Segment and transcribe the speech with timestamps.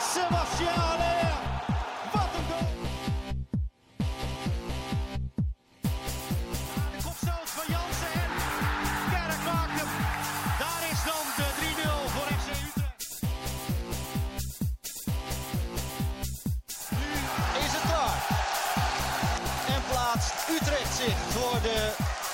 [0.00, 1.32] Haller.
[2.12, 2.68] Wat een goal.
[6.90, 8.30] De kopstoot van Jansen en
[9.10, 9.82] Kerk maakt.
[10.58, 13.22] Daar is dan de 3-0 voor FC Utrecht.
[16.90, 17.08] Nu
[17.64, 18.20] is het klaar.
[19.74, 21.92] En plaatst Utrecht zich voor de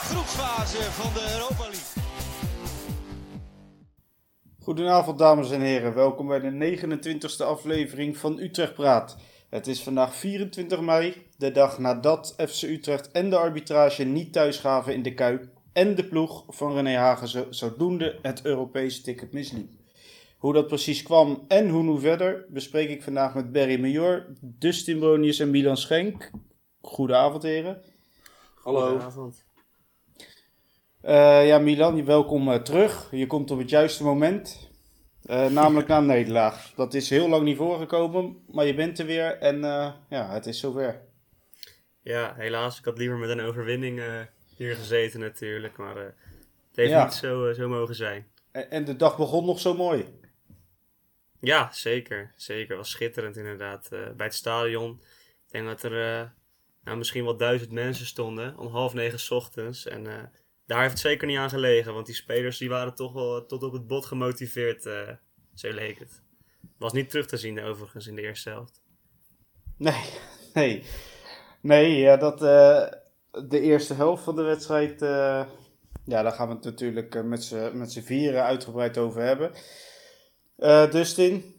[0.08, 1.75] groepsfase van de Europa League.
[4.76, 9.16] Goedenavond dames en heren, welkom bij de 29e aflevering van Utrecht Praat.
[9.48, 14.58] Het is vandaag 24 mei, de dag nadat FC Utrecht en de arbitrage niet thuis
[14.58, 19.32] gaven in de Kuip en de ploeg van René Hagen zo, zodoende het Europese ticket
[19.32, 19.70] misliep.
[20.38, 24.98] Hoe dat precies kwam en hoe nu verder bespreek ik vandaag met Barry Major, Dustin
[24.98, 26.30] Bronius en Milan Schenk.
[26.80, 27.82] Goedenavond heren.
[28.62, 28.88] Hallo.
[28.88, 29.44] Goedenavond.
[31.00, 33.08] Eh, ja, Milan, welkom eh, terug.
[33.10, 34.65] Je komt op het juiste moment.
[35.26, 36.72] Eh, namelijk na een nederlaag.
[36.74, 40.46] Dat is heel lang niet voorgekomen, maar je bent er weer en eh, ja, het
[40.46, 41.00] is zover.
[42.02, 42.78] Ja, helaas.
[42.78, 44.20] Ik had liever met een overwinning eh,
[44.56, 45.76] hier gezeten natuurlijk.
[45.76, 46.14] Maar het
[46.74, 47.04] heeft Ja.
[47.04, 48.26] niet zo, zo mogen zijn.
[48.50, 50.04] En, en de dag begon nog zo mooi.
[51.40, 52.32] Ja, zeker.
[52.36, 52.68] Zeker.
[52.68, 53.88] Het was schitterend inderdaad.
[53.90, 54.90] bij het stadion.
[55.46, 56.32] Ik denk dat er
[56.84, 58.58] nou, misschien wel duizend mensen stonden.
[58.58, 59.86] Om half negen 's ochtends.
[59.86, 60.30] En
[60.66, 61.94] daar heeft het zeker niet aan gelegen.
[61.94, 64.86] Want die spelers die waren toch wel tot op het bot gemotiveerd.
[64.86, 65.12] eh,
[65.54, 66.22] zo leek het.
[66.78, 68.82] Was niet terug te zien overigens in de eerste helft.
[69.76, 70.04] Nee,
[70.54, 70.84] nee.
[71.60, 72.86] Nee, ja, dat, eh,
[73.48, 75.46] de eerste helft van de wedstrijd, eh,
[76.04, 77.24] ja, daar gaan we het natuurlijk
[77.74, 79.52] met z'n vieren uitgebreid over hebben.
[80.56, 81.54] Eh, Dustin,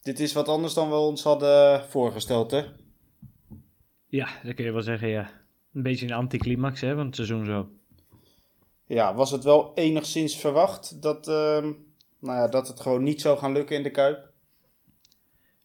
[0.00, 2.64] dit is wat anders dan we ons hadden voorgesteld, hè?
[4.06, 5.41] Ja, dat kun je wel zeggen, ja.
[5.74, 7.70] Een beetje een anticlimax hè, van het seizoen zo.
[8.86, 11.72] Ja, was het wel enigszins verwacht dat, ehm,
[12.18, 14.30] nou ja, dat het gewoon niet zou gaan lukken in de Kuip?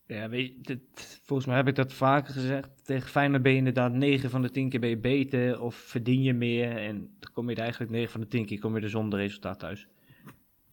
[0.05, 2.69] Ja, weet je, dit- volgens mij heb ik dat vaker gezegd.
[2.85, 6.21] Tegen Feyenoord ben je inderdaad 9 van de 10 keer ben je beter of verdien
[6.23, 6.77] je meer.
[6.77, 9.19] En dan kom je er eigenlijk 9 van de 10 keer kom je er zonder
[9.19, 9.87] resultaat thuis.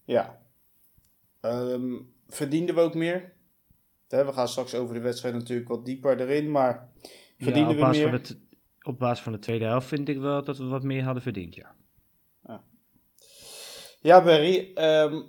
[0.05, 0.43] Ja.
[1.41, 1.93] Ehm,
[2.29, 3.33] verdienden we ook meer?
[4.09, 6.89] We gaan straks over de wedstrijd natuurlijk wat dieper erin, maar
[7.39, 8.13] verdienden we meer?
[8.13, 8.39] het,
[8.85, 11.55] op basis van de tweede helft vind ik wel dat we wat meer hadden verdiend,
[11.55, 11.75] ja.
[14.05, 15.23] Ja, Barry, ehm,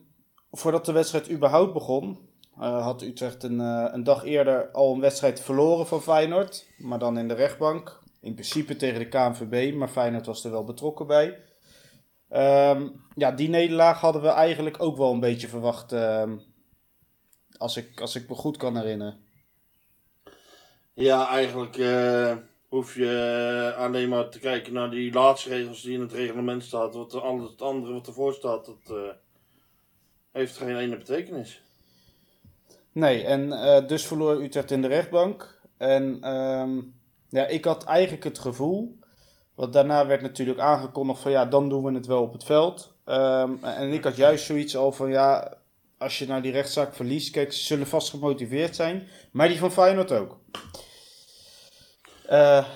[0.51, 2.29] voordat de wedstrijd überhaupt begon,
[2.59, 6.99] eh, had Utrecht een, eh, een dag eerder al een wedstrijd verloren van Feyenoord, maar
[6.99, 8.01] dan in de rechtbank.
[8.21, 11.39] In principe tegen de KNVB, maar Feyenoord was er wel betrokken bij.
[12.29, 16.37] Ehm, ja, die nederlaag hadden we eigenlijk ook wel een beetje verwacht, ehm,
[17.57, 19.19] als, ik, als ik me goed kan herinneren.
[20.93, 22.35] Ja, eigenlijk eh,
[22.69, 26.63] hoef je eh, alleen maar te kijken naar die laatste regels die in het reglement
[26.63, 26.95] staat.
[26.95, 29.13] Wat de, al het andere wat ervoor staat, dat eh,
[30.31, 31.61] heeft geen ene betekenis.
[32.91, 35.61] Nee, en eh, dus verloor Utrecht in de rechtbank.
[35.77, 36.81] En ehm,
[37.29, 38.99] ja, ik had eigenlijk het gevoel,
[39.55, 42.93] want daarna werd natuurlijk aangekondigd van ja, dan doen we het wel op het veld.
[43.05, 45.57] Ehm, en ik had juist zoiets al van ja,
[45.97, 49.71] als je nou die rechtszaak verliest, kijk, ze zullen vast gemotiveerd zijn, maar die van
[49.71, 50.39] Feyenoord ook.
[52.27, 52.67] Eh,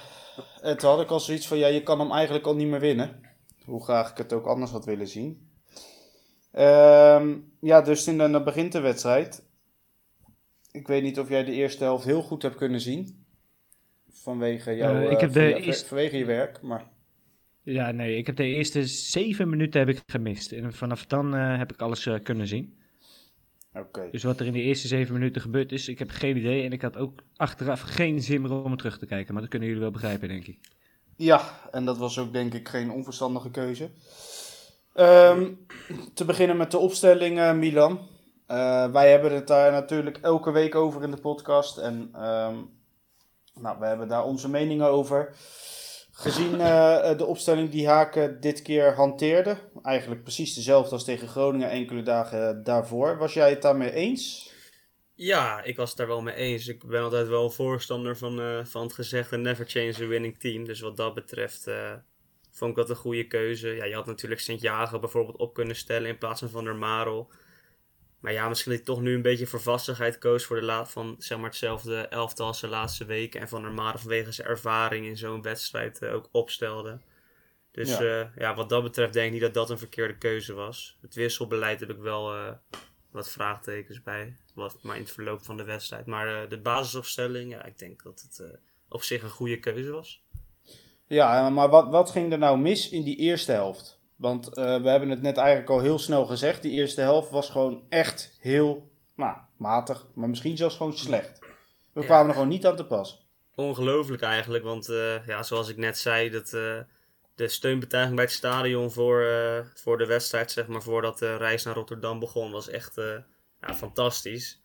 [0.61, 2.79] en toen had ik al zoiets van ja, je kan hem eigenlijk al niet meer
[2.79, 3.19] winnen.
[3.65, 5.47] Hoe graag ik het ook anders had willen zien.
[6.51, 9.47] Ehm, ja, dus in de, dan begint de wedstrijd.
[10.71, 13.25] Ik weet niet of jij de eerste helft heel goed hebt kunnen zien.
[14.11, 16.61] Vanwege, jouw, Eh, ik eh, heb de eerste- vanwege je werk.
[16.61, 16.87] Maar
[17.63, 20.51] Ja, nee, ik heb de eerste 7 minuten heb ik gemist.
[20.51, 22.78] En vanaf dan heb ik alles kunnen zien.
[23.73, 24.07] Oké.
[24.11, 26.63] Dus wat er in de eerste 7 minuten gebeurd is, ik heb geen idee.
[26.63, 29.33] En ik had ook achteraf geen zin meer om het terug te kijken.
[29.33, 30.59] Maar dat kunnen jullie wel begrijpen, denk ik.
[31.15, 31.41] Ja,
[31.71, 33.89] en dat was ook denk ik geen onverstandige keuze.
[34.93, 35.51] Ehm,
[36.13, 37.99] te beginnen met de opstelling, Milan.
[38.49, 41.77] Eh, wij hebben het daar natuurlijk elke week over in de podcast.
[41.77, 42.55] En ehm,
[43.53, 45.35] nou, we hebben daar onze meningen over.
[46.19, 51.69] Gezien eh, de opstelling die Haken dit keer hanteerde, eigenlijk precies dezelfde als tegen Groningen
[51.69, 53.17] enkele dagen daarvoor.
[53.17, 54.53] Was jij het daarmee eens?
[55.13, 56.67] Ja, ik was het daar wel mee eens.
[56.67, 60.65] Ik ben altijd wel voorstander van, eh, van het gezegde never change a winning team.
[60.65, 61.93] Dus wat dat betreft eh,
[62.51, 63.69] vond ik dat een goede keuze.
[63.69, 67.31] Ja, je had natuurlijk Sint-Jago bijvoorbeeld op kunnen stellen in plaats van Van der Marel.
[68.19, 70.91] Maar ja, misschien dat hij toch nu een beetje voor vastigheid koos voor de laat
[70.91, 73.41] van zeg maar hetzelfde elftal als de laatste weken.
[73.41, 76.99] En Van der Marel vanwege zijn ervaring in zo'n wedstrijd eh, ook opstelde.
[77.71, 78.03] Dus Ja.
[78.03, 78.31] ja.
[78.37, 80.97] ja, wat dat betreft denk ik niet dat dat een verkeerde keuze was.
[81.01, 82.51] Het wisselbeleid heb ik wel eh,
[83.11, 84.37] wat vraagtekens bij.
[84.53, 86.05] Wat, maar in het verloop van de wedstrijd.
[86.05, 88.57] Maar eh, de basisopstelling, ja, ik denk dat het eh,
[88.89, 90.23] op zich een goede keuze was.
[91.07, 93.98] Ja, maar wat, wat ging er nou mis in die eerste helft?
[94.19, 96.61] Want eh, we hebben het net eigenlijk al heel snel gezegd.
[96.61, 101.39] Die eerste helft was gewoon echt heel, nou, matig, maar misschien zelfs gewoon slecht.
[101.93, 102.05] We Ja.
[102.05, 103.27] kwamen er gewoon niet aan te pas.
[103.55, 106.77] Ongelooflijk eigenlijk, want eh, ja, zoals ik net zei, dat, eh,
[107.35, 109.25] de steunbetuiging bij het stadion voor,
[109.75, 112.95] voor de wedstrijd, zeg maar, voordat de reis naar Rotterdam begon, was echt
[113.61, 114.61] ja, fantastisch.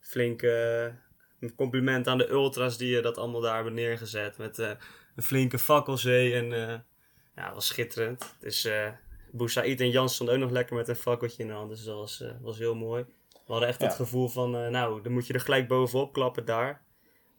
[0.00, 5.58] Flink een compliment aan de ultras die dat allemaal daar hebben neergezet, met een flinke
[5.58, 6.84] fakkelzee en
[7.40, 8.34] ja, het was schitterend.
[8.40, 8.68] Dus
[9.32, 11.96] Boussaïd en Jans stonden ook nog lekker met een fakkeltje in de hand, dus dat
[11.96, 13.04] was, eh, was heel mooi.
[13.32, 13.86] We hadden echt Ja.
[13.86, 16.82] het gevoel van, eh, nou, dan moet je er gelijk bovenop klappen daar.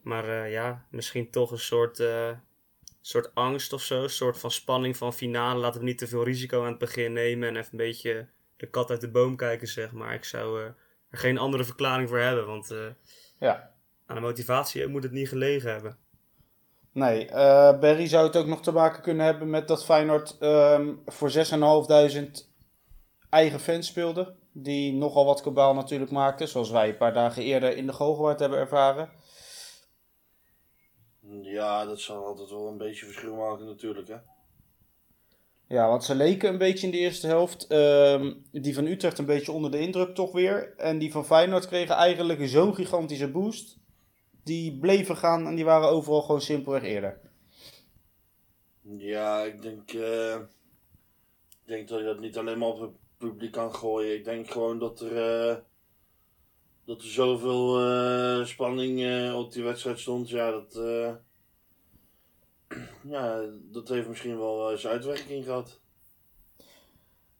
[0.02, 2.02] Maar ja, misschien toch een soort,
[3.00, 4.02] soort angst of zo.
[4.02, 5.60] Een soort van spanning van finale.
[5.60, 7.48] Laten we niet te veel risico aan het begin nemen.
[7.48, 8.26] En even een beetje
[8.56, 10.14] de kat uit de boom kijken, zeg maar.
[10.14, 10.74] Ik zou er
[11.10, 12.46] geen andere verklaring voor hebben.
[12.46, 12.74] Want
[13.38, 13.72] Ja.
[14.06, 15.98] aan de motivatie moet het niet gelegen hebben.
[16.92, 20.94] Nee, eh Berry zou het ook nog te maken kunnen hebben met dat Feyenoord ehm
[21.06, 22.50] voor 6.500
[23.30, 24.34] eigen fans speelde.
[24.52, 28.40] Die nogal wat kabaal natuurlijk maakten, zoals wij een paar dagen eerder in de Gogelwaard
[28.40, 29.10] hebben ervaren.
[31.42, 34.16] Ja, dat zal altijd wel een beetje verschil maken natuurlijk, hè.
[35.66, 37.66] Ja, want ze leken een beetje in de eerste helft.
[37.66, 40.74] ehm, die van Utrecht een beetje onder de indruk toch weer.
[40.76, 43.78] En die van Feyenoord kregen eigenlijk zo'n gigantische boost.
[44.42, 47.20] Die bleven gaan en die waren overal gewoon simpelweg eerder.
[48.82, 50.40] Ja, ik denk, eh,
[51.64, 54.14] denk dat je dat niet alleen maar op het publiek kan gooien.
[54.14, 55.56] Ik denk gewoon dat er, eh,
[56.84, 60.28] dat er zoveel eh, spanning op die wedstrijd stond.
[60.28, 60.74] Ja, dat,
[63.14, 65.81] ja, dat heeft misschien wel zijn uitwerking gehad.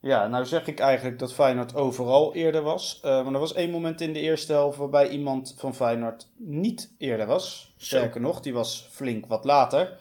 [0.02, 3.00] Ja, nou zeg ik eigenlijk dat Feyenoord overal eerder was.
[3.02, 6.94] Eh, maar er was één moment in de eerste helft waarbij iemand van Feyenoord niet
[6.99, 7.72] eerder was.
[7.76, 9.99] Sterker nog, die was flink wat later.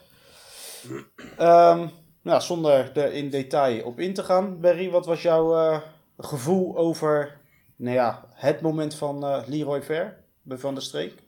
[1.36, 1.86] Ehm,
[2.22, 5.80] nou, zonder er in detail op in te gaan, Berry, wat was jouw eh,
[6.18, 7.40] gevoel over
[7.76, 11.22] nou ja, het moment van eh, Leroy Ver bij Van der Streek?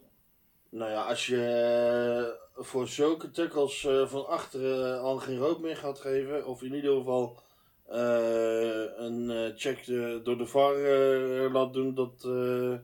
[0.71, 6.47] Nou ja, als je voor zulke eh, van achteren al geen rood meer gaat geven,
[6.47, 7.39] of in ieder geval
[7.87, 12.75] een eh, check eh, door de VAR eh, laat doen, dat, eh,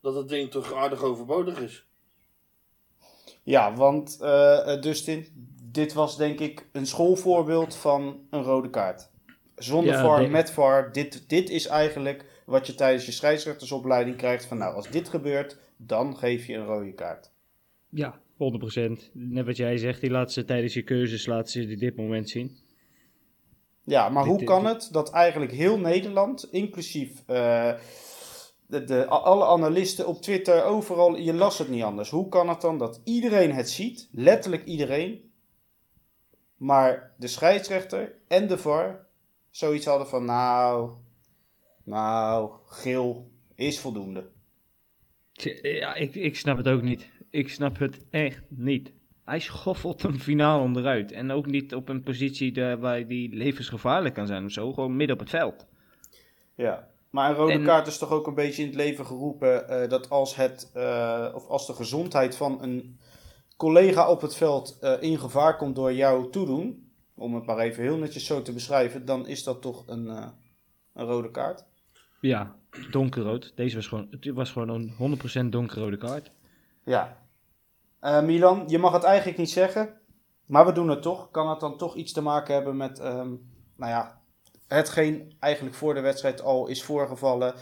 [0.00, 1.86] dat het ding toch aardig overbodig is.
[3.42, 4.18] Ja, want
[4.80, 5.26] Dustin,
[5.72, 9.10] dit was denk ik een schoolvoorbeeld van een rode kaart.
[9.56, 10.92] Zonder Ja, VAR, met VAR.
[10.92, 14.46] Dit, dit is eigenlijk wat je tijdens je scheidsrechtersopleiding krijgt.
[14.46, 17.30] Van nou, als dit gebeurt, dan geef je een rode kaart.
[17.88, 19.10] Ja, 100%.
[19.12, 22.56] Net wat jij zegt, die laten ze tijdens je keuzes laten ze dit moment zien.
[23.88, 27.72] Ja, maar Dit- hoe dit- kan het dat eigenlijk heel Nederland, inclusief eh,
[28.66, 32.10] de, de, alle analisten op Twitter, overal, je las het niet anders.
[32.10, 35.30] Hoe kan het dan dat iedereen het ziet, letterlijk iedereen,
[36.56, 39.06] maar de scheidsrechter en de VAR
[39.50, 40.90] zoiets hadden van nou,
[41.84, 44.28] nou, geel is voldoende.
[45.62, 47.08] Ja, ik, ik snap het ook niet.
[47.30, 48.92] Ik snap het echt niet.
[49.28, 51.12] Hij schoffelt een finale onderuit.
[51.12, 54.72] En ook niet op een positie daar waar die levensgevaarlijk kan zijn of zo.
[54.72, 55.66] Gewoon midden op het veld.
[56.54, 56.88] Ja.
[57.10, 59.88] Maar een rode En- kaart is toch ook een beetje in het leven geroepen eh,
[59.88, 62.98] dat als, het, eh, of als de gezondheid van een
[63.56, 67.82] collega op het veld eh, in gevaar komt door jouw toedoen, om het maar even
[67.82, 70.06] heel netjes zo te beschrijven, dan is dat toch een,
[70.94, 71.64] een rode kaart.
[72.20, 72.56] Ja,
[72.90, 73.52] donkerrood.
[73.54, 76.30] Deze was gewoon, het was gewoon een 100% donkerrode kaart.
[76.84, 77.27] Ja.
[78.00, 80.00] Eh, Milan, je mag het eigenlijk niet zeggen,
[80.46, 81.30] maar we doen het toch.
[81.30, 83.28] Kan het dan toch iets te maken hebben met, ehm,
[83.76, 84.20] nou ja,
[84.68, 87.54] hetgeen eigenlijk voor de wedstrijd al is voorgevallen.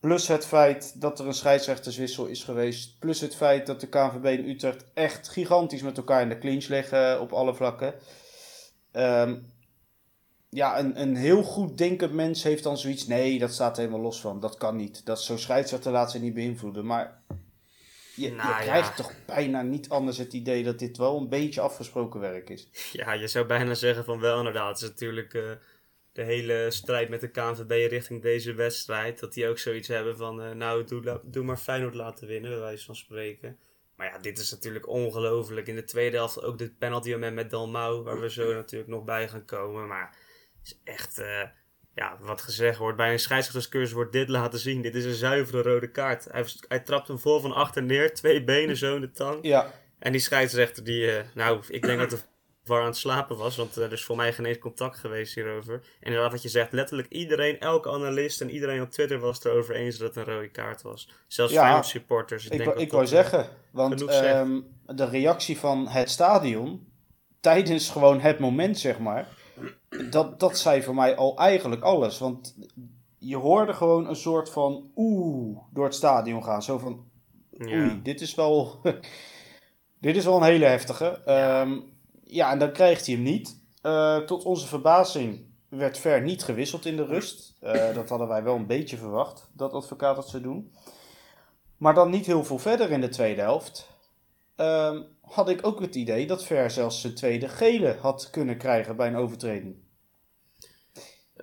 [0.00, 2.98] Plus het feit dat er een scheidsrechterswissel is geweest.
[2.98, 6.66] Plus het feit dat de KNVB en Utrecht echt gigantisch met elkaar in de clinch
[6.66, 7.94] liggen op alle vlakken.
[8.92, 9.36] Ehm,
[10.48, 13.06] ja, een, een heel goed denkend mens heeft dan zoiets.
[13.06, 14.40] Nee, dat staat helemaal los van.
[14.40, 15.06] Dat kan niet.
[15.06, 16.86] Dat zo'n scheidsrechter laat ze niet beïnvloeden.
[16.86, 17.22] Maar
[18.20, 18.60] je, Nou, je ja.
[18.60, 22.68] krijgt toch bijna niet anders het idee dat dit wel een beetje afgesproken werk is.
[22.92, 24.80] Ja, je zou bijna zeggen van wel inderdaad.
[24.80, 25.50] Het is natuurlijk eh,
[26.12, 29.20] de hele strijd met de KNVB richting deze wedstrijd.
[29.20, 32.60] Dat die ook zoiets hebben van, eh, nou doe, doe maar Feyenoord laten winnen, bij
[32.60, 33.58] wijze van spreken.
[33.96, 35.66] Maar ja, dit is natuurlijk ongelooflijk.
[35.66, 39.28] In de tweede helft ook dit penalty met Dalmau, waar we zo natuurlijk nog bij
[39.28, 39.86] gaan komen.
[39.86, 40.16] Maar
[40.58, 41.42] het is echt, eh,
[41.94, 44.82] ja, wat gezegd wordt, bij een scheidsrechterscursus wordt dit laten zien.
[44.82, 46.26] Dit is een zuivere rode kaart.
[46.30, 49.38] Hij, hij trapt hem vol van achter neer, twee benen zo in de tang.
[49.42, 52.18] Ja, En die scheidsrechter, die, eh, nou, ik denk dat de
[52.64, 55.34] VAR aan het slapen was, want eh, er is voor mij geen eens contact geweest
[55.34, 55.74] hierover.
[55.74, 59.44] En inderdaad, wat je zegt, letterlijk iedereen, elke analist en iedereen op Twitter was het
[59.44, 61.08] erover eens dat het een rode kaart was.
[61.26, 62.44] Zelfs Ja, Feyenoord supporters.
[62.44, 63.46] ik, denk wou- dat ik wou eh, zeggen.
[63.70, 66.88] Want ehm, de reactie van het stadion
[67.40, 69.28] tijdens gewoon het moment, zeg maar.
[70.10, 72.18] Dat, dat zei voor mij al eigenlijk alles.
[72.18, 72.54] Want
[73.18, 76.62] je hoorde gewoon een soort van oeh door het stadion gaan.
[76.62, 77.04] Zo van,
[77.50, 77.66] Ja.
[77.66, 78.80] oei, dit is wel,
[80.00, 81.22] dit is wel een hele heftige.
[81.26, 81.66] Ja,
[82.24, 83.58] ja en dan krijgt hij hem niet.
[83.82, 87.56] Uh, tot onze verbazing werd Ver niet gewisseld in de rust.
[87.62, 90.72] Uh, dat hadden wij wel een beetje verwacht, dat advocaat dat zou doen.
[91.76, 93.88] Maar dan niet heel veel verder in de tweede helft.
[94.56, 94.98] Uh,
[95.30, 99.08] had ik ook het idee dat Ver zelfs zijn tweede gele had kunnen krijgen bij
[99.08, 99.76] een overtreding.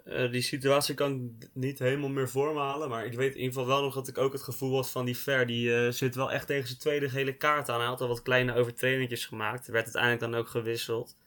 [0.06, 2.89] Uh, die situatie kan ik niet helemaal meer voor me halen.
[2.89, 5.06] Maar ik weet in ieder geval wel nog dat ik ook het gevoel had van
[5.06, 5.46] die Ver.
[5.46, 7.79] Die uh, zit wel echt tegen zijn tweede gele kaart aan.
[7.79, 9.67] Hij had al wat kleine overtredingjes gemaakt.
[9.67, 11.17] Werd uiteindelijk dan ook gewisseld.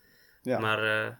[0.42, 0.58] Ja.
[0.58, 1.14] Maar uh,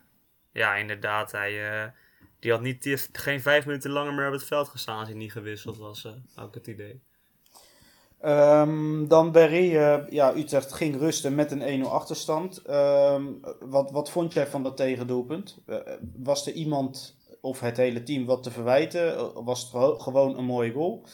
[0.51, 1.31] ja, inderdaad.
[1.31, 1.93] Hij
[2.39, 5.17] die had niet, die geen vijf minuten langer meer op het veld gestaan als hij
[5.17, 6.07] niet gewisseld was.
[6.35, 7.01] ook het idee.
[8.25, 12.69] Um, dan Berry, uh, ja, Utrecht ging rusten met een 1-0 achterstand.
[12.69, 15.57] Um, wat, wat vond jij van dat tegendoelpunt?
[15.67, 15.77] Uh,
[16.15, 19.13] was er iemand of het hele team wat te verwijten?
[19.13, 21.05] Uh, was het gewoon een mooie goal?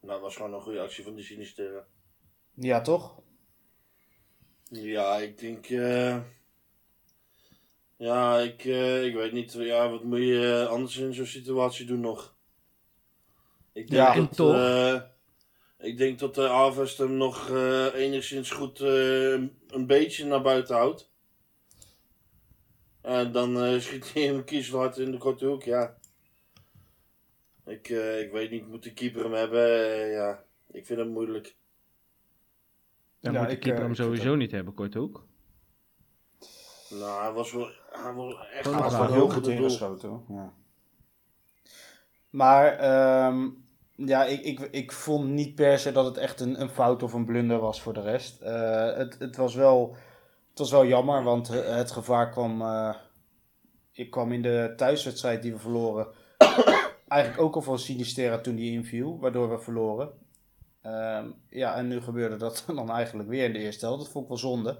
[0.00, 1.84] Nou, het was gewoon een goede actie van de Sinisteren.
[2.54, 3.20] Ja, toch?
[4.70, 5.66] Ja, ik denk...
[5.66, 6.18] eh,
[7.96, 9.52] Ja, ik, eh, ik weet niet.
[9.52, 12.36] Ja, wat moet je anders in zo'n situatie doen nog?
[13.72, 14.54] Ik denk Ja, dat, toch?
[15.78, 19.32] Ik denk dat de Avest hem nog eh, enigszins goed eh,
[19.68, 21.10] een beetje naar buiten houdt.
[23.00, 25.96] En dan eh, schiet hij hem kiezelhard in de korte hoek, ja.
[27.66, 29.68] Ik, eh, ik weet niet, moet de keeper hem hebben?
[30.10, 31.56] Ja, ik vind het moeilijk.
[33.20, 35.26] Dan Ja, moet de ik, keeper hem sowieso niet hebben, kort ook.
[36.90, 40.08] Nou, hij was wel, hij was echt Hij een wel heel goed ingeschoten.
[40.08, 40.22] hoor.
[40.28, 40.52] Ja.
[42.30, 43.48] Maar ehm,
[43.96, 47.12] ja, ik, ik, ik vond niet per se dat het echt een, een fout of
[47.12, 48.40] een blunder was voor de rest.
[48.40, 49.96] Eh, het, het, was wel,
[50.50, 52.94] het was wel jammer, want eh, het gevaar kwam, eh,
[53.92, 56.06] ik kwam in de thuiswedstrijd die we verloren.
[57.08, 60.10] eigenlijk ook al van Sinistera toen die inviel, waardoor we verloren.
[60.82, 64.02] Ehm, ja, en nu gebeurde dat dan eigenlijk weer in de eerste helft.
[64.02, 64.76] Dat vond ik wel zonde.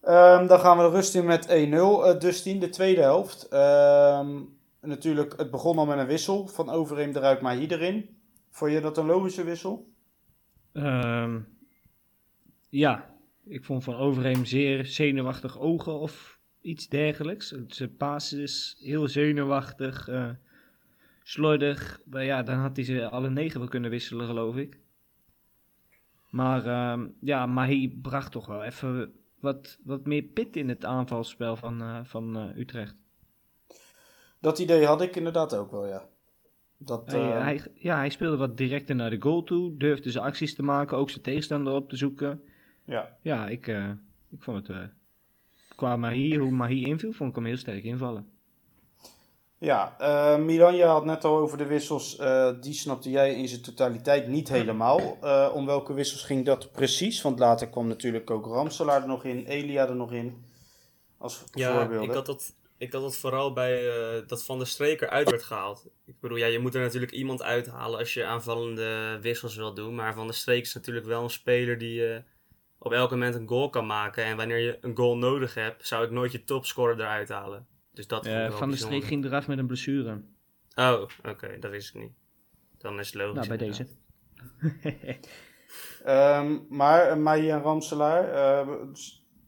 [0.00, 2.06] Ehm, dan gaan we de rust in met 1-0.
[2.06, 3.48] eh Dustin, de tweede helft.
[3.48, 4.40] Ehm,
[4.84, 6.46] natuurlijk, het begon al met een wissel.
[6.46, 8.16] Van Overeem eruit, Mahi erin.
[8.50, 9.92] Vond je dat een logische wissel?
[10.72, 11.40] Ehm,
[12.68, 13.14] ja,
[13.44, 17.54] ik vond van Overheem zeer zenuwachtig ogen of iets dergelijks.
[17.66, 20.30] Zijn paas is heel zenuwachtig, eh
[21.24, 22.00] slordig.
[22.04, 24.78] Maar ja, dan had hij ze alle negen wel kunnen wisselen, geloof ik.
[26.30, 31.56] Maar ehm, ja, Mahi bracht toch wel even wat, wat meer pit in het aanvalspel
[31.56, 32.96] van, eh, van eh, Utrecht.
[34.44, 36.04] Dat idee had ik inderdaad ook wel, ja.
[36.76, 40.54] Dat, Hij, hij, ja, hij speelde wat directer naar de goal toe, durfde zijn acties
[40.54, 42.42] te maken, ook zijn tegenstander op te zoeken.
[42.84, 43.16] ja.
[43.22, 43.90] Ja, ik, eh,
[44.30, 44.76] ik vond het.
[44.76, 44.82] eh,
[45.76, 48.26] qua Mahi, hoe Mahi inviel, vond ik hem heel sterk invallen.
[49.58, 52.16] Ja, eh, Milan, je had net al over de wissels.
[52.16, 55.18] eh, die snapte jij in zijn totaliteit niet helemaal.
[55.22, 57.22] Eh, om welke wissels ging dat precies?
[57.22, 60.44] Want later kwam natuurlijk ook Ramselaar er nog in, Elia er nog in.
[61.18, 62.08] Als Ja, voorbeelden.
[62.08, 65.42] ik had, dat, ik had dat vooral bij eh, dat Van der Streker uit werd
[65.42, 65.86] gehaald.
[66.06, 69.94] Ik bedoel, ja, je moet er natuurlijk iemand uithalen als je aanvallende wissels wil doen.
[69.94, 72.20] Maar Van der Streek is natuurlijk wel een speler die eh,
[72.78, 74.24] op elk moment een goal kan maken.
[74.24, 77.66] En wanneer je een goal nodig hebt, zou ik nooit je topscorer eruit halen.
[77.92, 78.78] Dus dat Eh, van der bijzonder.
[78.78, 80.22] Streek ging eraf met een blessure.
[80.74, 82.12] Oh, oké, dat wist ik niet.
[82.78, 83.34] Dan is het logisch.
[83.34, 83.88] Nou, bij inderdaad.
[84.60, 85.18] deze.
[86.04, 88.68] Ehm, maar uh, Mahi en Ramselaar, eh,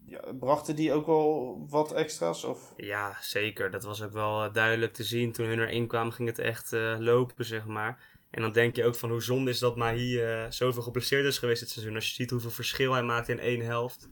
[0.09, 2.45] ja, brachten die ook wel wat extra's?
[2.45, 2.73] Of?
[2.77, 3.71] Ja, zeker.
[3.71, 5.33] Dat was ook wel eh, duidelijk te zien.
[5.33, 8.15] Toen hun erin kwamen, ging het echt eh, lopen, zeg maar.
[8.31, 11.39] En dan denk je ook van hoe zonde is dat Mahi eh zoveel geblesseerd is
[11.39, 11.95] geweest dit seizoen.
[11.95, 14.09] Als je ziet hoeveel verschil hij maakt in één helft.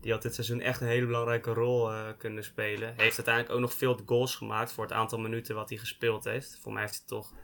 [0.00, 2.94] Die had dit seizoen echt een hele belangrijke rol kunnen spelen.
[2.96, 6.58] Heeft uiteindelijk ook nog veel goals gemaakt voor het aantal minuten wat hij gespeeld heeft.
[6.62, 7.34] Voor mij heeft hij toch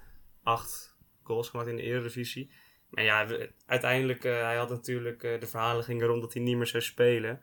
[0.42, 2.50] acht goals gemaakt in de Eredivisie.
[2.90, 3.26] Maar ja,
[3.66, 7.40] uiteindelijk, hij had natuurlijk, de verhalen gingen rond dat hij niet meer zou spelen.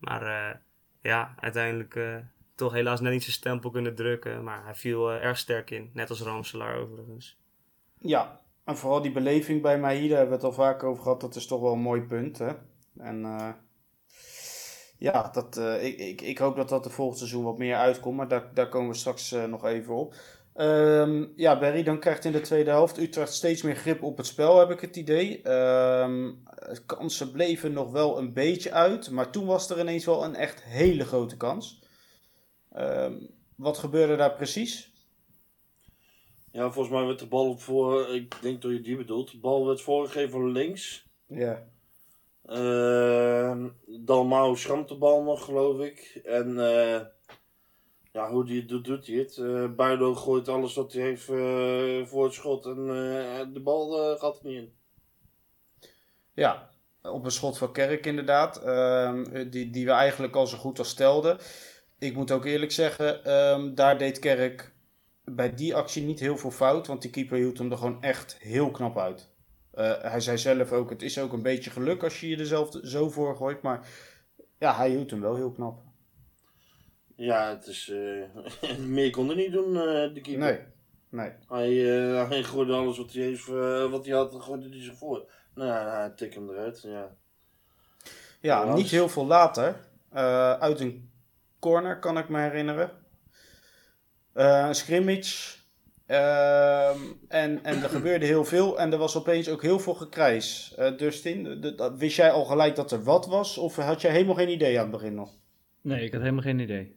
[0.00, 0.56] Maar eh,
[1.00, 2.16] ja, uiteindelijk eh,
[2.54, 4.44] toch helaas net niet zijn stempel kunnen drukken.
[4.44, 7.38] Maar hij viel eh, erg sterk in, net als Ramselaar overigens.
[7.98, 11.20] Ja, en vooral die beleving bij Mahi, daar hebben we het al vaak over gehad.
[11.20, 12.38] Dat is toch wel een mooi punt.
[12.38, 12.52] Hè?
[12.98, 13.20] En
[14.98, 18.16] ja, dat, ik, ik, ik hoop dat dat de volgend seizoen wat meer uitkomt.
[18.16, 20.14] Maar daar, daar komen we straks nog even op.
[20.56, 24.26] Ehm, ja, Berry, dan krijgt in de tweede helft Utrecht steeds meer grip op het
[24.26, 25.42] spel, heb ik het idee.
[25.42, 26.32] Ehm,
[26.86, 29.10] kansen bleven nog wel een beetje uit.
[29.10, 31.82] Maar toen was er ineens wel een echt hele grote kans.
[32.72, 33.14] Ehm,
[33.56, 34.92] wat gebeurde daar precies?
[36.52, 39.30] Ja, volgens mij werd de bal op voor, ik denk dat je die bedoelt.
[39.30, 41.06] De bal werd voorgegeven links.
[41.26, 41.66] Ja.
[42.46, 46.20] Uh, Dalmau schramt de bal nog, geloof ik.
[46.24, 47.00] En eh,
[48.16, 49.36] ja, hoe die doet, hij het.
[49.36, 54.38] Uh, gooit alles wat hij heeft uh, voor het schot en uh, de bal gaat
[54.38, 54.72] er niet in.
[56.32, 56.70] Ja,
[57.02, 58.62] op een schot van Kerk inderdaad.
[58.62, 61.38] Ehm, die, die we eigenlijk al zo goed als stelden.
[61.98, 64.72] Ik moet ook eerlijk zeggen, um, daar deed Kerk
[65.24, 66.86] bij die actie niet heel veel fout.
[66.86, 69.28] Want die keeper hield hem er gewoon echt heel knap uit.
[70.00, 72.78] hij zei zelf ook, het is ook een beetje geluk als je je er zelf
[72.82, 73.62] zo voor gooit.
[73.62, 73.88] Maar
[74.58, 75.85] ja, hij hield hem wel heel knap.
[77.16, 77.88] Ja, het is.
[77.88, 80.38] Uh, meer kon er niet doen, uh, de keeper.
[80.38, 80.58] Nee.
[81.08, 81.30] nee.
[81.48, 83.46] Hij, uh, hij gooide alles wat hij, heeft,
[83.90, 85.30] wat hij had, gooide hij zich voor.
[85.54, 86.82] Nou ja, hij tik hem eruit.
[86.82, 87.16] Ja,
[88.40, 89.76] ja niet heel veel later.
[90.60, 91.10] uit een
[91.58, 92.90] corner kan ik me herinneren.
[94.32, 95.54] een scrimmage.
[96.06, 100.74] Ehm, en, en er gebeurde heel veel en er was opeens ook heel veel gekrijs.
[100.96, 103.58] Dustin, de, wist jij al gelijk dat er wat was?
[103.58, 105.30] Of had jij helemaal geen idee aan het begin nog?
[105.80, 106.96] Nee, ik had helemaal geen idee.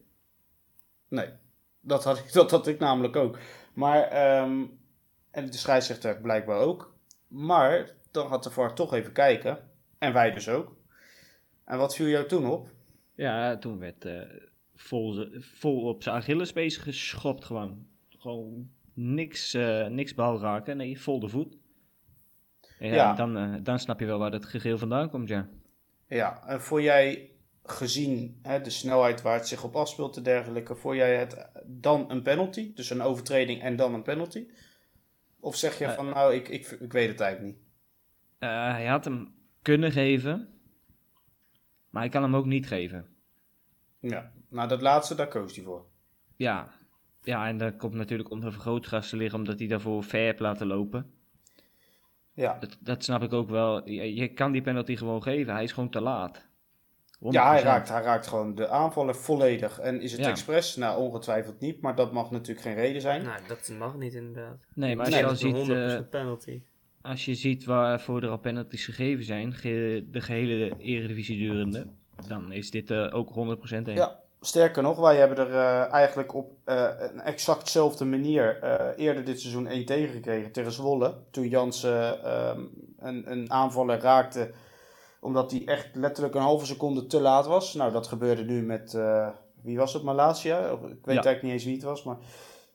[1.10, 1.28] Nee,
[1.80, 3.38] dat had ik, dat had ik namelijk ook.
[3.74, 4.78] Maar, um,
[5.30, 6.94] en de scheidsrechter blijkbaar ook.
[7.28, 9.58] Maar dan had de VAR toch even kijken.
[9.98, 10.76] En wij dus ook.
[11.64, 12.68] En wat viel jou toen op?
[13.14, 14.22] Ja, toen werd uh,
[14.74, 17.86] vol, vol op zijn Achillespees geschopt gewoon.
[18.08, 20.76] Gewoon niks, uh, niks bal raken.
[20.76, 21.56] Nee, vol de voet.
[22.78, 25.48] En ja, Dan, uh, dan snap je wel waar het gegeel vandaan komt, ja.
[26.06, 27.30] Ja, en voor jij
[27.70, 32.10] gezien hè, de snelheid waar het zich op afspeelt en dergelijke, voor jij het dan
[32.10, 32.74] een penalty?
[32.74, 34.46] Dus een overtreding en dan een penalty?
[35.40, 37.64] Of zeg je van, nou, ik, ik, ik weet het eigenlijk niet?
[38.38, 40.48] Uh, hij had hem kunnen geven,
[41.90, 43.06] maar hij kan hem ook niet geven.
[43.98, 45.86] Ja, nou dat laatste, daar koos hij voor.
[46.36, 46.68] Ja,
[47.22, 50.66] ja en dat komt natuurlijk onder vergrootglas te liggen, omdat hij daarvoor ver heeft laten
[50.66, 51.14] lopen.
[52.34, 52.58] Ja.
[52.58, 53.88] Dat, dat snap ik ook wel.
[53.88, 56.48] Je, je kan die penalty gewoon geven, hij is gewoon te laat.
[57.28, 59.78] Ja, hij raakt, hij raakt gewoon de aanvaller volledig.
[59.78, 60.76] En is het expres?
[60.76, 63.22] Nou, ongetwijfeld niet, maar dat mag natuurlijk geen reden zijn.
[63.22, 64.56] Nou, dat mag niet inderdaad.
[64.74, 65.68] Nee, maar als je dan ziet...
[65.68, 66.62] Uh, penalty.
[67.02, 69.50] Als je ziet waarvoor er al penalties gegeven zijn,
[70.10, 71.86] de gehele eredivisie durende,
[72.28, 73.32] dan is dit uh, ook 100%
[73.70, 73.94] een.
[73.94, 78.62] Ja, sterker nog, wij hebben er uh, eigenlijk op een exactzelfde manier
[78.96, 81.14] eerder dit seizoen 1 tegengekregen tegen Zwolle.
[81.30, 82.60] Toen Jansen ehm,
[82.98, 84.50] een, een aanvaller raakte
[85.20, 87.74] omdat hij echt letterlijk een halve seconde te laat was.
[87.74, 89.28] Nou, dat gebeurde nu met, uh,
[89.62, 90.70] wie was het, Malasia?
[90.70, 92.16] Ik weet eigenlijk niet eens wie het was, maar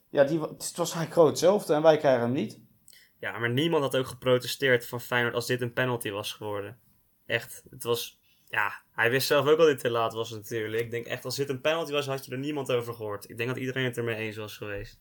[0.08, 2.60] ja, die, het was eigenlijk groot hetzelfde en wij krijgen hem niet.
[3.18, 6.78] Ja, maar niemand had ook geprotesteerd van Feyenoord als dit een penalty was geworden.
[7.26, 10.82] Echt, het was, ja, hij wist zelf ook al dat dit te laat was natuurlijk.
[10.82, 13.30] Ik denk echt, als dit een penalty was, had je er niemand over gehoord.
[13.30, 15.00] Ik denk dat iedereen het ermee eens was geweest.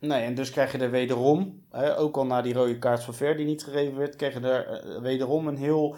[0.00, 3.14] Nee, en dus krijg je er wederom, hè, ook al na die rode kaart van
[3.14, 5.96] Ver die niet gegeven werd, krijg je er uh, wederom een heel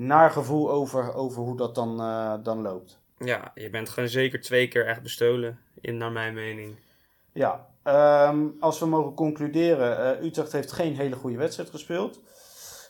[0.00, 2.98] naar gevoel over, over hoe dat dan, uh, dan loopt.
[3.18, 6.76] Ja, je bent gewoon zeker twee keer echt bestolen, in, naar mijn mening.
[7.32, 7.66] Ja,
[8.28, 12.20] um, als we mogen concluderen, uh, Utrecht heeft geen hele goede wedstrijd gespeeld.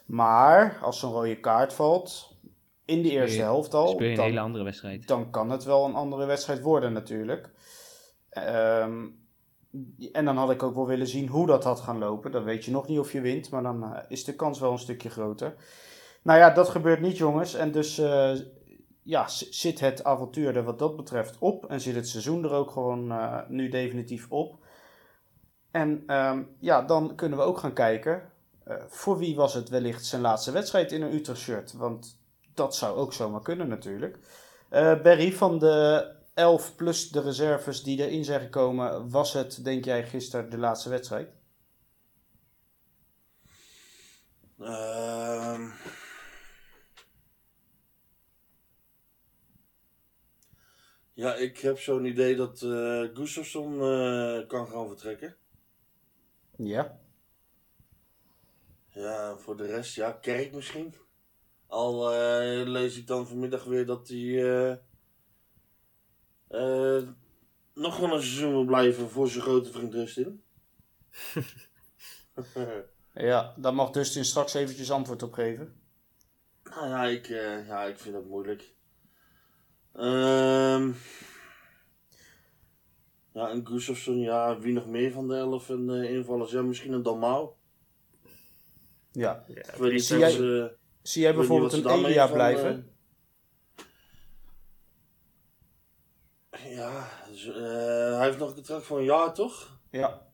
[0.06, 2.36] Maar als zo'n rode kaart valt,
[2.84, 5.08] in de eerste helft al, speel je een dan, hele andere wedstrijd.
[5.08, 7.50] Dan kan het wel een andere wedstrijd worden natuurlijk.
[8.82, 9.18] Um,
[10.12, 12.32] en dan had ik ook wel willen zien hoe dat had gaan lopen.
[12.32, 14.72] Dan weet je nog niet of je wint, maar dan uh, is de kans wel
[14.72, 15.54] een stukje groter.
[16.22, 17.54] Nou ja, dat gebeurt niet, jongens.
[17.54, 18.32] En dus uh,
[19.02, 21.66] ja, zit het avontuur er wat dat betreft op.
[21.66, 24.58] En zit het seizoen er ook gewoon uh, nu definitief op.
[25.70, 28.22] En um, ja, dan kunnen we ook gaan kijken.
[28.68, 31.72] Uh, voor wie was het wellicht zijn laatste wedstrijd in een Utrecht-shirt?
[31.72, 32.18] Want
[32.54, 34.18] dat zou ook zomaar kunnen natuurlijk.
[35.02, 40.06] Berry, van de 11 plus de reserves die erin zijn gekomen, was het, denk jij,
[40.06, 41.28] gisteren de laatste wedstrijd?
[44.58, 45.68] Ehm
[51.20, 55.36] Ja, ik heb zo'n idee dat uh, Gustafsson uh, kan gaan vertrekken.
[56.56, 57.00] Ja.
[58.88, 60.94] Ja, voor de rest, ja, Kerk misschien.
[61.66, 64.80] Al uh, lees ik dan vanmiddag weer dat hij
[67.74, 70.42] nog wel een seizoen wil blijven voor zijn grote vriend Dustin.
[73.14, 75.80] ja, daar mag Dustin straks eventjes antwoord op geven.
[76.64, 77.26] Nou ja, ik,
[77.66, 78.74] ja, ik vind dat moeilijk.
[79.96, 80.96] Um,
[83.32, 86.50] ja, een Gustafsson, ja, wie nog meer van de elf en uh, invallers?
[86.50, 87.50] Ja, misschien een Dalmau.
[89.12, 89.44] Ja.
[89.48, 92.94] ja ik weet niet zie, jij, ze, zie jij bijvoorbeeld een Elia blijven?
[96.54, 97.54] Uh, ja, dus, uh,
[98.16, 99.80] hij heeft nog een contract voor een jaar, toch?
[99.90, 100.28] Ja.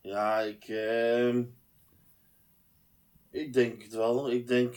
[0.00, 0.68] Ja, ik...
[0.68, 1.36] Uh,
[3.30, 4.30] ik denk het wel.
[4.30, 4.76] Ik denk...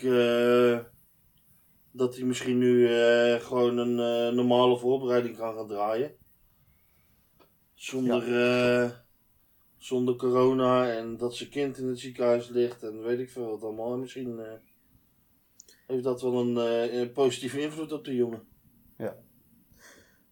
[1.96, 6.16] eh dat hij misschien nu uh, gewoon een uh, normale voorbereiding kan gaan draaien.
[7.74, 8.90] Zonder, eh,
[9.78, 13.64] zonder corona en dat zijn kind in het ziekenhuis ligt en weet ik veel wat
[13.64, 13.94] allemaal.
[13.94, 14.54] En misschien eh,
[15.88, 18.48] heeft dat wel een, eh, een positieve invloed op de jongen.